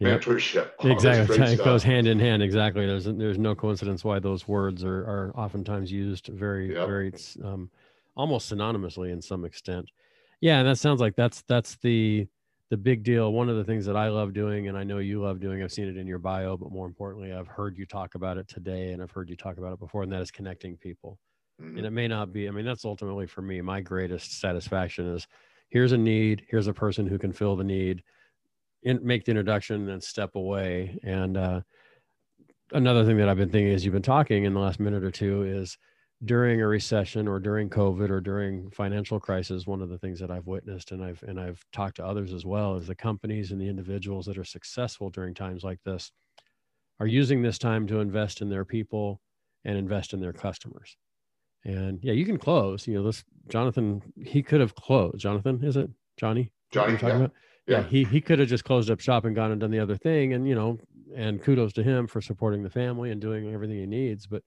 [0.00, 0.20] Yep.
[0.22, 0.70] mentorship.
[0.84, 1.38] Exactly.
[1.38, 1.64] It stuff.
[1.64, 2.42] goes hand in hand.
[2.42, 2.86] Exactly.
[2.86, 6.86] There's there's no coincidence why those words are are oftentimes used very Yep.
[6.88, 7.12] very
[7.44, 7.70] um,
[8.16, 9.90] almost synonymously in some extent.
[10.40, 12.26] Yeah, and that sounds like that's that's the
[12.70, 13.32] the big deal.
[13.32, 15.62] One of the things that I love doing, and I know you love doing.
[15.62, 18.48] I've seen it in your bio, but more importantly, I've heard you talk about it
[18.48, 21.18] today, and I've heard you talk about it before, and that is connecting people.
[21.60, 21.76] Mhm.
[21.76, 25.26] and it may not be i mean that's ultimately for me my greatest satisfaction is
[25.68, 28.02] here's a need here's a person who can fill the need
[28.82, 31.60] in, make the introduction and step away and uh,
[32.72, 35.10] another thing that i've been thinking as you've been talking in the last minute or
[35.10, 35.76] two is
[36.24, 40.30] during a recession or during covid or during financial crisis one of the things that
[40.30, 43.60] i've witnessed and i've and i've talked to others as well is the companies and
[43.60, 46.12] the individuals that are successful during times like this
[46.98, 49.20] are using this time to invest in their people
[49.64, 50.96] and invest in their customers
[51.64, 52.86] and yeah, you can close.
[52.86, 55.18] You know, this Jonathan, he could have closed.
[55.18, 56.52] Jonathan, is it Johnny?
[56.72, 57.16] Johnny, talking yeah.
[57.16, 57.32] about?
[57.66, 57.78] Yeah.
[57.80, 57.88] Yeah.
[57.88, 60.32] he he could have just closed up shop and gone and done the other thing,
[60.32, 60.78] and you know,
[61.14, 64.26] and kudos to him for supporting the family and doing everything he needs.
[64.26, 64.42] But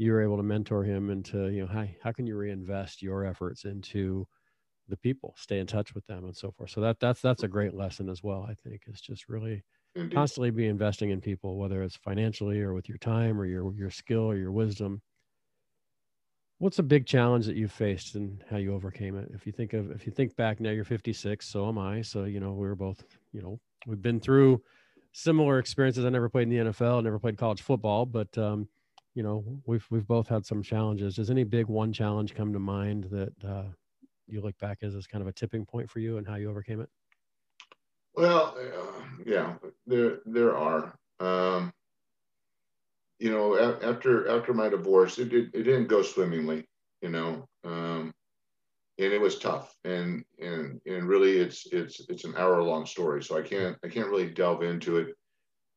[0.00, 3.26] you were able to mentor him into you know how how can you reinvest your
[3.26, 4.26] efforts into
[4.88, 6.70] the people, stay in touch with them, and so forth.
[6.70, 8.46] So that that's that's a great lesson as well.
[8.48, 9.62] I think is just really
[9.94, 10.14] Indeed.
[10.14, 13.90] constantly be investing in people, whether it's financially or with your time or your your
[13.90, 15.02] skill or your wisdom.
[16.56, 19.30] What's a big challenge that you faced and how you overcame it?
[19.34, 22.00] If you think of if you think back now, you're 56, so am I.
[22.00, 24.62] So you know we were both you know we've been through
[25.12, 26.06] similar experiences.
[26.06, 28.66] I never played in the NFL, never played college football, but um,
[29.14, 31.16] you know we've we've both had some challenges.
[31.16, 33.64] Does any big one challenge come to mind that uh,
[34.26, 36.50] you look back as as kind of a tipping point for you and how you
[36.50, 36.88] overcame it?
[38.14, 39.56] Well, uh, yeah,
[39.86, 40.98] there there are.
[41.20, 41.72] Um,
[43.18, 46.66] you know, a- after after my divorce, it, it it didn't go swimmingly.
[47.02, 48.12] You know, um,
[48.98, 49.74] and it was tough.
[49.84, 53.88] And and and really, it's it's it's an hour long story, so I can't I
[53.88, 55.16] can't really delve into it.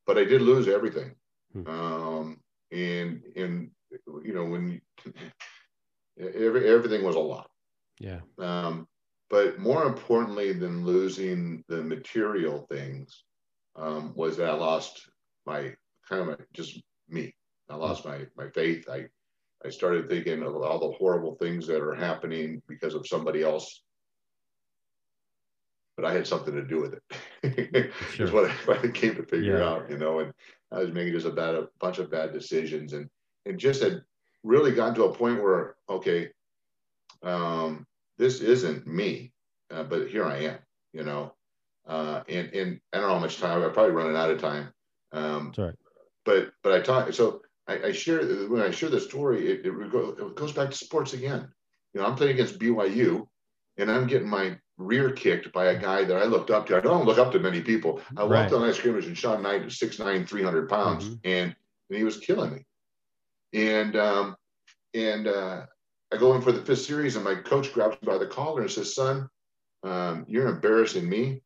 [0.06, 1.16] But I did lose everything.
[1.54, 1.68] Hmm.
[1.68, 2.43] Um,
[2.74, 3.70] and and
[4.24, 5.14] you know when you,
[6.20, 7.50] every, everything was a lot.
[8.00, 8.20] Yeah.
[8.40, 8.88] Um,
[9.30, 13.24] but more importantly than losing the material things
[13.76, 15.10] um, was that I lost
[15.46, 15.74] my
[16.08, 17.34] kind of my, just me.
[17.70, 18.90] I lost my my faith.
[18.90, 19.06] I
[19.66, 23.84] I started thinking of all the horrible things that are happening because of somebody else.
[25.96, 27.04] But I had something to do with it.
[28.14, 28.26] Sure.
[28.26, 29.70] Is what I finally came to figure Yeah.
[29.70, 30.20] out, you know.
[30.20, 30.34] And
[30.72, 33.10] I was making just a bad a bunch of bad decisions, and
[33.46, 34.04] and just had
[34.44, 36.30] really gotten to a point where okay,
[37.22, 37.86] um,
[38.18, 39.32] this isn't me,
[39.72, 40.60] uh, but here I am,
[40.94, 41.34] you know.
[41.88, 43.62] Uh, and and I don't know how much time.
[43.62, 44.74] I'm probably running out of time.
[45.12, 45.76] Um, right.
[46.26, 47.12] but but I talk.
[47.14, 50.70] So I, I share when I share the story, it, it, go, it goes back
[50.72, 51.48] to sports again.
[51.94, 53.28] You know, I'm playing against BYU,
[53.78, 56.78] and I'm getting my rear kicked by a guy that I looked up to.
[56.78, 58.02] I don't look up to many people.
[58.18, 58.42] I Right.
[58.42, 61.20] walked on that scrimmage and shot nine, six, nine, 300 pounds, Mhm.
[61.24, 61.56] and,
[61.90, 62.66] and he was killing me.
[63.54, 64.36] And um,
[64.94, 65.66] and uh,
[66.12, 68.62] I go in for the fifth series, and my coach grabs me by the collar
[68.62, 69.30] and says, "Son,
[69.84, 71.42] um, you're embarrassing me.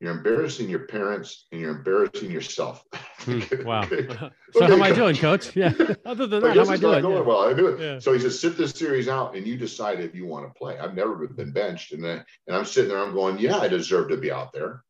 [0.00, 2.84] You're embarrassing your parents, and you're embarrassing yourself."
[3.20, 3.82] Hmm, Wow.
[3.82, 4.08] Okay.
[4.52, 5.54] so how am I doing, coach?
[5.54, 5.74] Yeah.
[6.06, 7.02] Other than that, how am I doing?
[7.02, 7.20] going Yeah.
[7.20, 7.48] well.
[7.48, 7.80] I knew it.
[7.80, 7.98] Yeah.
[7.98, 10.78] So he says, sit this series out and you decide if you want to play.
[10.78, 11.92] I've never been benched.
[11.92, 14.84] And then, and I'm sitting there, I'm going, yeah, I deserve to be out there.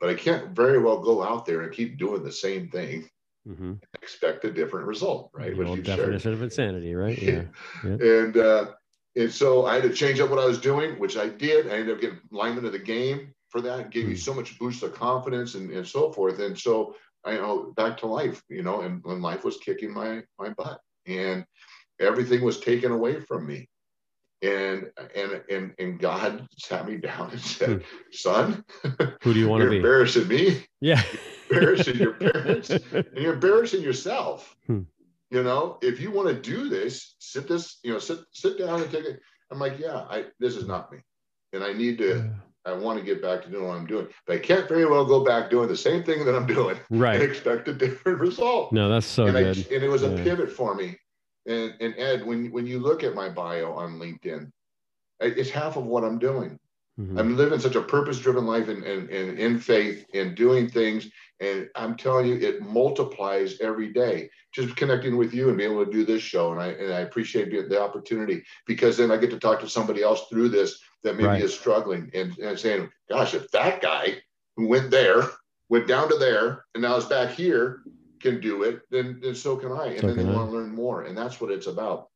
[0.00, 3.10] But I can't very well go out there and keep doing the same thing
[3.48, 3.64] mm-hmm.
[3.64, 5.50] and expect a different result, right?
[5.50, 6.24] The Which old you've shared.
[6.24, 7.20] of insanity, right?
[7.20, 7.44] Yeah.
[7.82, 8.66] And uh,
[9.16, 11.66] and so I had to change up what I was doing, which I did.
[11.66, 13.90] I ended up getting lineman of the game for that.
[13.90, 14.18] Gave me Hmm.
[14.18, 16.38] so much boost of confidence and, and so forth.
[16.40, 16.94] And so
[17.24, 20.50] I you know back to life, you know, and when life was kicking my my
[20.50, 21.44] butt and
[22.00, 23.68] everything was taken away from me.
[24.42, 27.84] and and and and God sat me down and said, hmm.
[28.12, 28.64] "Son,
[29.22, 29.76] who do you want to be?
[29.78, 30.64] Embarrassing me?
[30.80, 31.02] Yeah,
[31.50, 34.54] embarrassing your parents, and you're embarrassing yourself.
[34.66, 34.82] Hmm.
[35.30, 38.82] You know, if you want to do this, sit this, you know, sit sit down
[38.82, 39.20] and take it."
[39.50, 40.98] I'm like, "Yeah, I this is not me,
[41.52, 42.47] and I need to." Yeah.
[42.68, 45.04] I want to get back to doing what I'm doing, but I can't very well
[45.04, 47.20] go back doing the same thing that I'm doing right.
[47.20, 48.72] and expect a different result.
[48.72, 49.56] No, that's so and good.
[49.56, 50.10] I, and it was yeah.
[50.10, 50.96] a pivot for me
[51.48, 54.50] and, and Ed, when, when you look at my bio on LinkedIn,
[55.20, 56.58] it's half of what I'm doing.
[57.00, 57.18] Mm-hmm.
[57.18, 61.08] I'm living such a purpose driven life and, and, and in faith and doing things.
[61.40, 64.28] And I'm telling you, it multiplies every day.
[64.52, 66.52] Just connecting with you and being able to do this show.
[66.52, 70.02] And I, and I appreciate the opportunity because then I get to talk to somebody
[70.02, 71.42] else through this that maybe right.
[71.42, 74.16] is struggling and, and saying, gosh, if that guy
[74.56, 75.22] who went there,
[75.68, 77.82] went down to there, and now is back here,
[78.20, 79.88] can do it, then, then so can I.
[79.88, 80.34] And so then they I.
[80.34, 81.02] want to learn more.
[81.02, 82.08] And that's what it's about.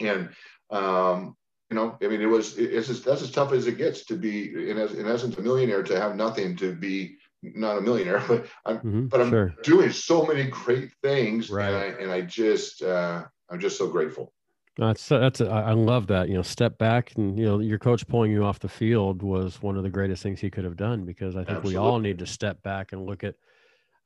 [0.00, 0.30] And,
[0.70, 1.36] um,
[1.70, 4.16] you know, I mean, it was, it's as, that's as tough as it gets to
[4.16, 8.46] be, in, in essence, a millionaire to have nothing to be not a millionaire, but
[8.64, 9.54] I'm, mm-hmm, but I'm sure.
[9.62, 11.50] doing so many great things.
[11.50, 11.68] Right.
[11.68, 14.32] And I, and I just, uh, I'm just so grateful.
[14.78, 18.30] That's that's I love that you know step back and you know your coach pulling
[18.30, 21.34] you off the field was one of the greatest things he could have done because
[21.34, 21.72] I think Absolutely.
[21.72, 23.34] we all need to step back and look at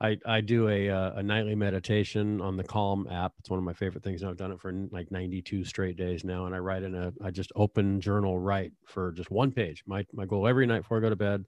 [0.03, 3.35] I, I do a, uh, a nightly meditation on the Calm app.
[3.39, 4.23] It's one of my favorite things.
[4.23, 6.47] and I've done it for like 92 straight days now.
[6.47, 9.85] And I write in a, I just open journal, write for just one page.
[9.87, 11.45] My, my goal every night before I go to bed,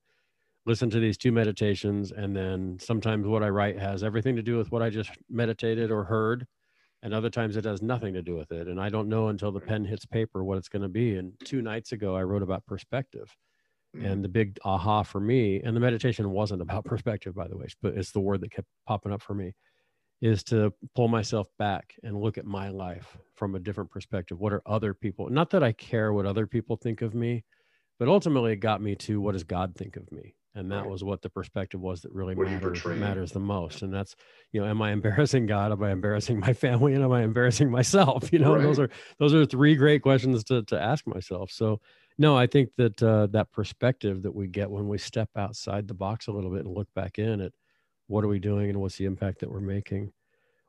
[0.67, 2.13] listen to these two meditations.
[2.13, 5.91] And then sometimes what I write has everything to do with what I just meditated
[5.91, 6.47] or heard.
[7.05, 8.67] And other times it has nothing to do with it.
[8.67, 11.17] And I don't know until the pen hits paper what it's going to be.
[11.17, 13.31] And two nights ago, I wrote about perspective.
[13.93, 14.23] And mm.
[14.23, 17.95] the big aha for me, and the meditation wasn't about perspective, by the way, but
[17.95, 19.53] it's the word that kept popping up for me,
[20.23, 24.41] is to pull myself back and look at my life from a different perspective.
[24.41, 25.29] What are other people?
[25.29, 27.45] Not that I care what other people think of me,
[27.99, 30.35] but ultimately it got me to what does God think of me?
[30.57, 30.91] And that right.
[30.91, 33.83] was what the perspective was that really matters, matters the most.
[33.83, 34.15] And that's,
[34.53, 35.73] you know, am I embarrassing God?
[35.73, 36.95] Am I embarrassing my family?
[36.95, 38.29] And am I embarrassing myself?
[38.33, 38.63] You know, right.
[38.63, 38.89] those are
[39.19, 41.51] those are three great questions to to ask myself.
[41.51, 41.81] So
[42.19, 45.95] no, I think that uh, that perspective that we get when we step outside the
[45.95, 47.53] box a little bit and look back in at
[48.07, 50.13] what are we doing and what's the impact that we're making.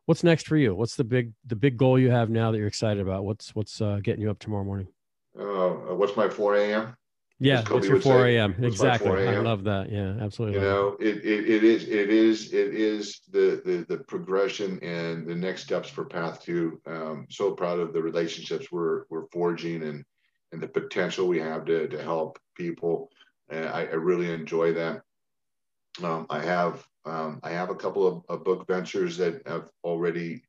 [0.05, 0.75] What's next for you?
[0.75, 3.25] What's the big the big goal you have now that you're excited about?
[3.25, 4.87] What's what's uh, getting you up tomorrow morning?
[5.37, 6.95] Uh, what's my 4 a.m.
[7.39, 8.55] Yeah, it's your 4 a.m.
[8.63, 9.09] Exactly.
[9.09, 9.91] 4 I love that.
[9.91, 10.59] Yeah, absolutely.
[10.59, 15.27] You know, it, it, it is it is it is the, the the progression and
[15.27, 16.79] the next steps for Path Two.
[16.85, 20.05] Um, so proud of the relationships we're we're forging and
[20.53, 23.09] and the potential we have to, to help people.
[23.49, 25.01] And I, I really enjoy that.
[26.01, 30.41] Um, I have um, I have a couple of, of, book ventures that have already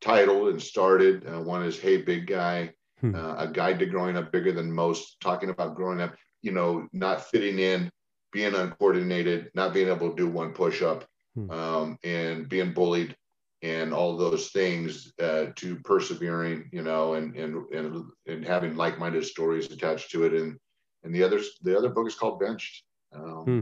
[0.00, 1.24] titled and started.
[1.26, 2.72] Uh, one is Hey Big Guy,
[3.02, 3.14] hmm.
[3.14, 6.88] uh, a guide to growing up bigger than most, talking about growing up, you know,
[6.92, 7.90] not fitting in,
[8.32, 11.50] being uncoordinated, not being able to do one push up, hmm.
[11.50, 13.14] um, and being bullied
[13.62, 19.24] and all those things uh, to persevering, you know, and and and and having like-minded
[19.24, 20.32] stories attached to it.
[20.32, 20.58] And
[21.04, 22.84] and the other the other book is called Benched.
[23.14, 23.60] Um, hmm.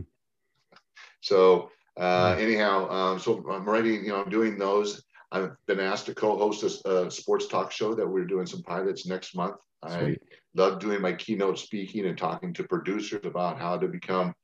[1.20, 2.40] So uh, hmm.
[2.40, 5.02] anyhow, um, so I'm writing, you know, I'm doing those.
[5.32, 9.06] I've been asked to co-host a, a, sports talk show that we're doing some pilots
[9.06, 9.56] next month.
[9.86, 10.20] Sweet.
[10.22, 14.34] I love doing my keynote speaking and talking to producers about how to become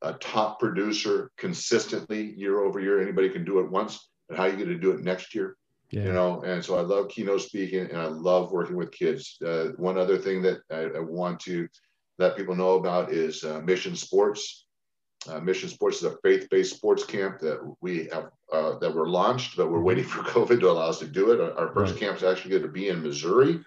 [0.00, 3.00] a top producer consistently year over year.
[3.00, 5.56] Anybody can do it once but how are you going to do it next year?
[5.90, 6.04] Yeah.
[6.04, 9.36] You know, and so I love keynote speaking and I love working with kids.
[9.44, 11.68] Uh, one other thing that I, I, want to
[12.18, 14.64] let people know about is uh, Mission Sports.
[15.28, 19.56] Uh, Mission Sports is a faith-based sports camp that we have uh, that were launched,
[19.56, 21.40] but we're waiting for COVID to allow us to do it.
[21.40, 22.00] Our, our first right.
[22.00, 23.60] camp is actually going to be in Missouri,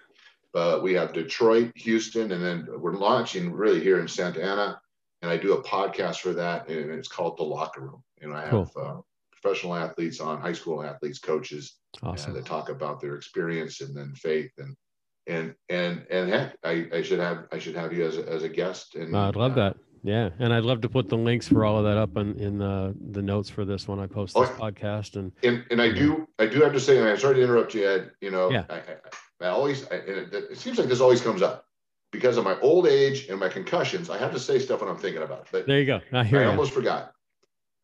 [0.52, 4.80] but we have Detroit, Houston, and then we're launching really here in Santa Ana.
[5.22, 8.02] And I do a podcast for that, and it's called The Locker Room.
[8.20, 9.00] And I have cool uh,
[9.40, 12.34] professional athletes on high school athletes, coaches awesome.
[12.34, 14.76] that talk about their experience and then faith and
[15.26, 18.42] and and and heck, I, I should have I should have you as a, as
[18.44, 18.94] a guest.
[18.94, 19.76] And I'd love uh, that.
[20.06, 22.58] Yeah, and I'd love to put the links for all of that up in, in
[22.58, 25.16] the the notes for this when I post this podcast.
[25.16, 27.74] And and and I do I do have to say, and I'm sorry to interrupt
[27.74, 28.12] you, Ed.
[28.20, 28.66] You know, yeah.
[28.70, 31.66] I, I, I always I, it, it seems like this always comes up
[32.12, 34.08] because of my old age and my concussions.
[34.08, 35.48] I have to say stuff when I'm thinking about it.
[35.50, 36.00] But there you go.
[36.12, 36.38] I hear.
[36.38, 36.50] I you.
[36.50, 37.12] almost forgot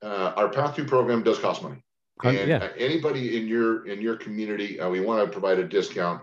[0.00, 1.82] uh, our Path Two program does cost money.
[2.22, 2.68] And yeah.
[2.78, 6.22] anybody in your in your community, uh, we want to provide a discount.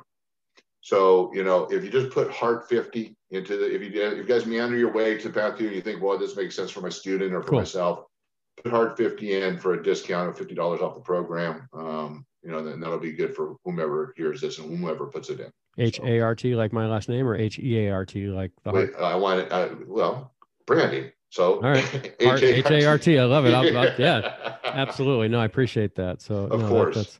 [0.81, 4.23] So you know, if you just put Heart 50 into the, if you if you
[4.23, 6.89] guys meander your way to Path and you think, well, this makes sense for my
[6.89, 7.59] student or for cool.
[7.59, 8.05] myself,
[8.63, 11.67] put Heart 50 in for a discount of fifty dollars off the program.
[11.73, 15.41] Um, you know, then that'll be good for whomever hears this and whomever puts it
[15.41, 15.51] in.
[15.77, 18.51] H A R T like my last name, or H E A R T like
[18.63, 19.03] the Wait, heart.
[19.03, 19.51] I want it.
[19.51, 20.33] Uh, well,
[20.65, 21.11] branding.
[21.29, 23.19] So all right, H A R T.
[23.19, 23.53] I love it.
[23.53, 25.27] I'll, I'll, yeah, absolutely.
[25.27, 26.21] No, I appreciate that.
[26.21, 26.95] So Of no, that- course.
[26.95, 27.19] that's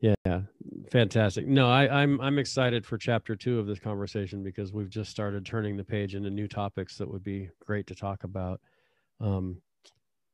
[0.00, 0.40] yeah,
[0.90, 1.46] fantastic.
[1.46, 5.44] No, I, I'm I'm excited for chapter two of this conversation because we've just started
[5.46, 8.60] turning the page into new topics that would be great to talk about.
[9.20, 9.60] Um,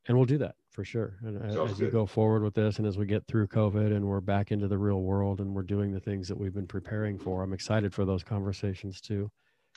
[0.07, 1.17] and we'll do that for sure.
[1.23, 1.93] And Sounds as good.
[1.93, 4.77] go forward with this, and as we get through COVID, and we're back into the
[4.77, 8.05] real world, and we're doing the things that we've been preparing for, I'm excited for
[8.05, 9.31] those conversations too.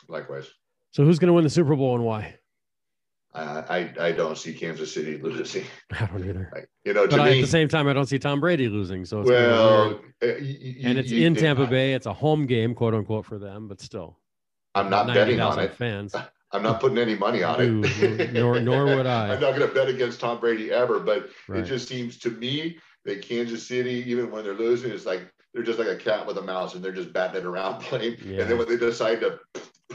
[0.09, 0.49] Likewise.
[0.91, 2.36] So, who's going to win the Super Bowl and why?
[3.38, 5.63] Uh, I I don't see Kansas City losing.
[5.91, 6.49] I don't either.
[6.51, 8.67] Like, you know, to But I, at the same time, I don't see Tom Brady
[8.67, 9.05] losing.
[9.05, 11.93] So it's well, uh, and it's you- in Tampa Bay.
[11.93, 14.17] It's a home game, quote unquote, for them, but still.
[14.73, 15.73] I'm not betting on it.
[15.75, 16.15] Fans.
[16.51, 18.33] I'm not putting any money on it.
[18.33, 19.33] Nor- nor would I.
[19.33, 21.59] I'm not going to bet against Tom Brady ever, but Right.
[21.59, 25.63] it just seems to me that Kansas City, even when they're losing, it's like they're
[25.63, 28.15] just like a cat with a mouse, and they're just batting it around playing.
[28.25, 28.41] Yeah.
[28.41, 29.39] And then when they decide to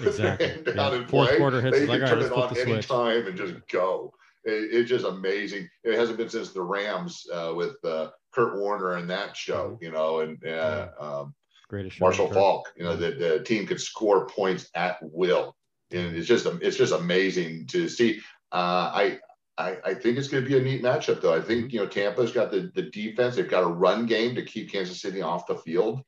[0.01, 0.47] Exactly.
[0.65, 1.07] their Yeah.
[1.07, 2.69] Fourth play, quarter hits, they like, can turn let's it on switch.
[2.69, 4.13] anytime and just go.
[4.45, 5.69] It, it's just amazing.
[5.85, 9.85] It hasn't been since the Rams uh, with uh, Kurt Warner and that show, Mm-hmm.
[9.85, 11.35] you know, and uh, um,
[11.69, 12.33] Greatest Marshall.
[12.33, 12.73] Faulk.
[12.77, 15.55] You know, the, the team could score points at will,
[15.91, 18.21] and it's just it's just amazing to see.
[18.51, 19.19] Uh, I,
[19.57, 21.35] I I think it's going to be a neat matchup, though.
[21.35, 21.71] I think Mm-hmm.
[21.75, 23.37] you know Tampa's got the the defense.
[23.37, 26.01] They've got a run game to keep Kansas City off the field,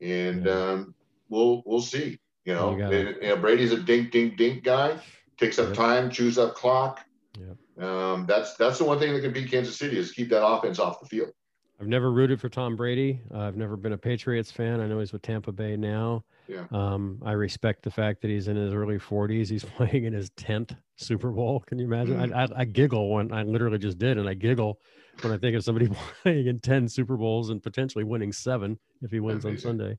[0.00, 0.52] and Yeah.
[0.52, 0.94] um,
[1.28, 2.18] we'll we'll see.
[2.48, 4.98] You know, You you know, Brady's a dink dink dink guy.
[5.36, 5.76] Takes up Yep.
[5.76, 7.00] time, chews up clock.
[7.38, 7.84] Yep.
[7.84, 10.78] Um, that's that's the one thing that can beat Kansas City is keep that offense
[10.78, 11.30] off the field.
[11.78, 13.20] I've never rooted for Tom Brady.
[13.32, 14.80] Uh, I've never been a Patriots fan.
[14.80, 16.24] I know he's with Tampa Bay now.
[16.48, 16.64] Yeah.
[16.72, 19.48] Um, I respect the fact that he's in his early 40s.
[19.50, 21.60] He's playing in his 10th Super Bowl.
[21.66, 22.16] Can you imagine?
[22.16, 22.34] Mm.
[22.34, 24.80] I, I, I giggle when I literally just did, and I giggle
[25.20, 25.88] when I think of somebody
[26.22, 29.98] playing in 10 Super Bowls and potentially winning seven if he wins on Sunday.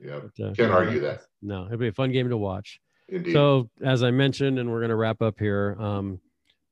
[0.00, 1.22] Yeah, But, uh, can't argue that.
[1.42, 2.80] No, it'll be a fun game to watch.
[3.08, 3.32] Indeed.
[3.32, 5.76] So, as I mentioned, and we're going to wrap up here.
[5.78, 6.20] Um,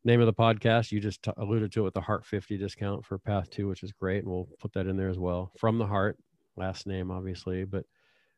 [0.05, 3.05] name of the podcast, you just t- alluded to it with the Heart 50 discount
[3.05, 4.19] for Path 2, which is great.
[4.23, 5.51] And we'll put that in there as well.
[5.59, 6.19] From the Heart,
[6.57, 7.65] last name, obviously.
[7.65, 7.85] But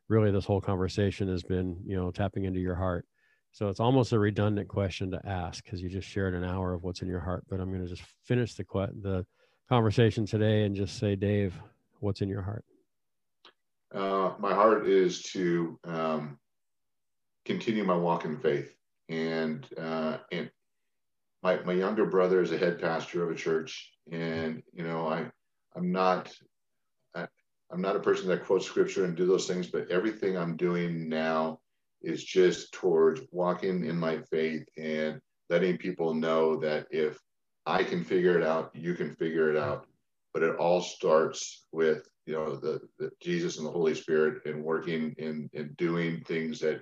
[0.08, 3.04] really, this whole conversation has been, you know, tapping into your heart.
[3.52, 6.84] So, it's almost a redundant question to ask because you just shared an hour of
[6.84, 7.44] what's in your heart.
[7.50, 9.26] But I'm going to just finish the, que- the
[9.68, 11.60] conversation today and just say, Dave,
[12.00, 12.64] what's in your heart?
[13.94, 16.38] Uh, my heart is to um,
[17.44, 18.74] continue my walk in faith,
[19.08, 20.50] and uh, and
[21.42, 25.30] my my younger brother is a head pastor of a church, and you know I
[25.74, 26.32] I'm not
[27.14, 27.26] I,
[27.70, 31.08] I'm not a person that quotes scripture and do those things, but everything I'm doing
[31.08, 31.60] now
[32.02, 35.20] is just towards walking in my faith and
[35.50, 37.18] letting people know that if
[37.66, 39.86] I can figure it out, you can figure it out.
[40.34, 44.62] But it all starts with you know the, the Jesus and the Holy Spirit and
[44.62, 46.80] working in and doing things that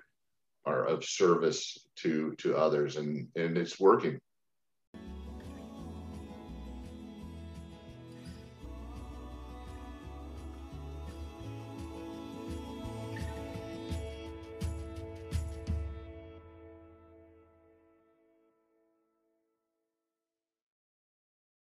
[0.64, 4.18] are of service to to others and and it's working.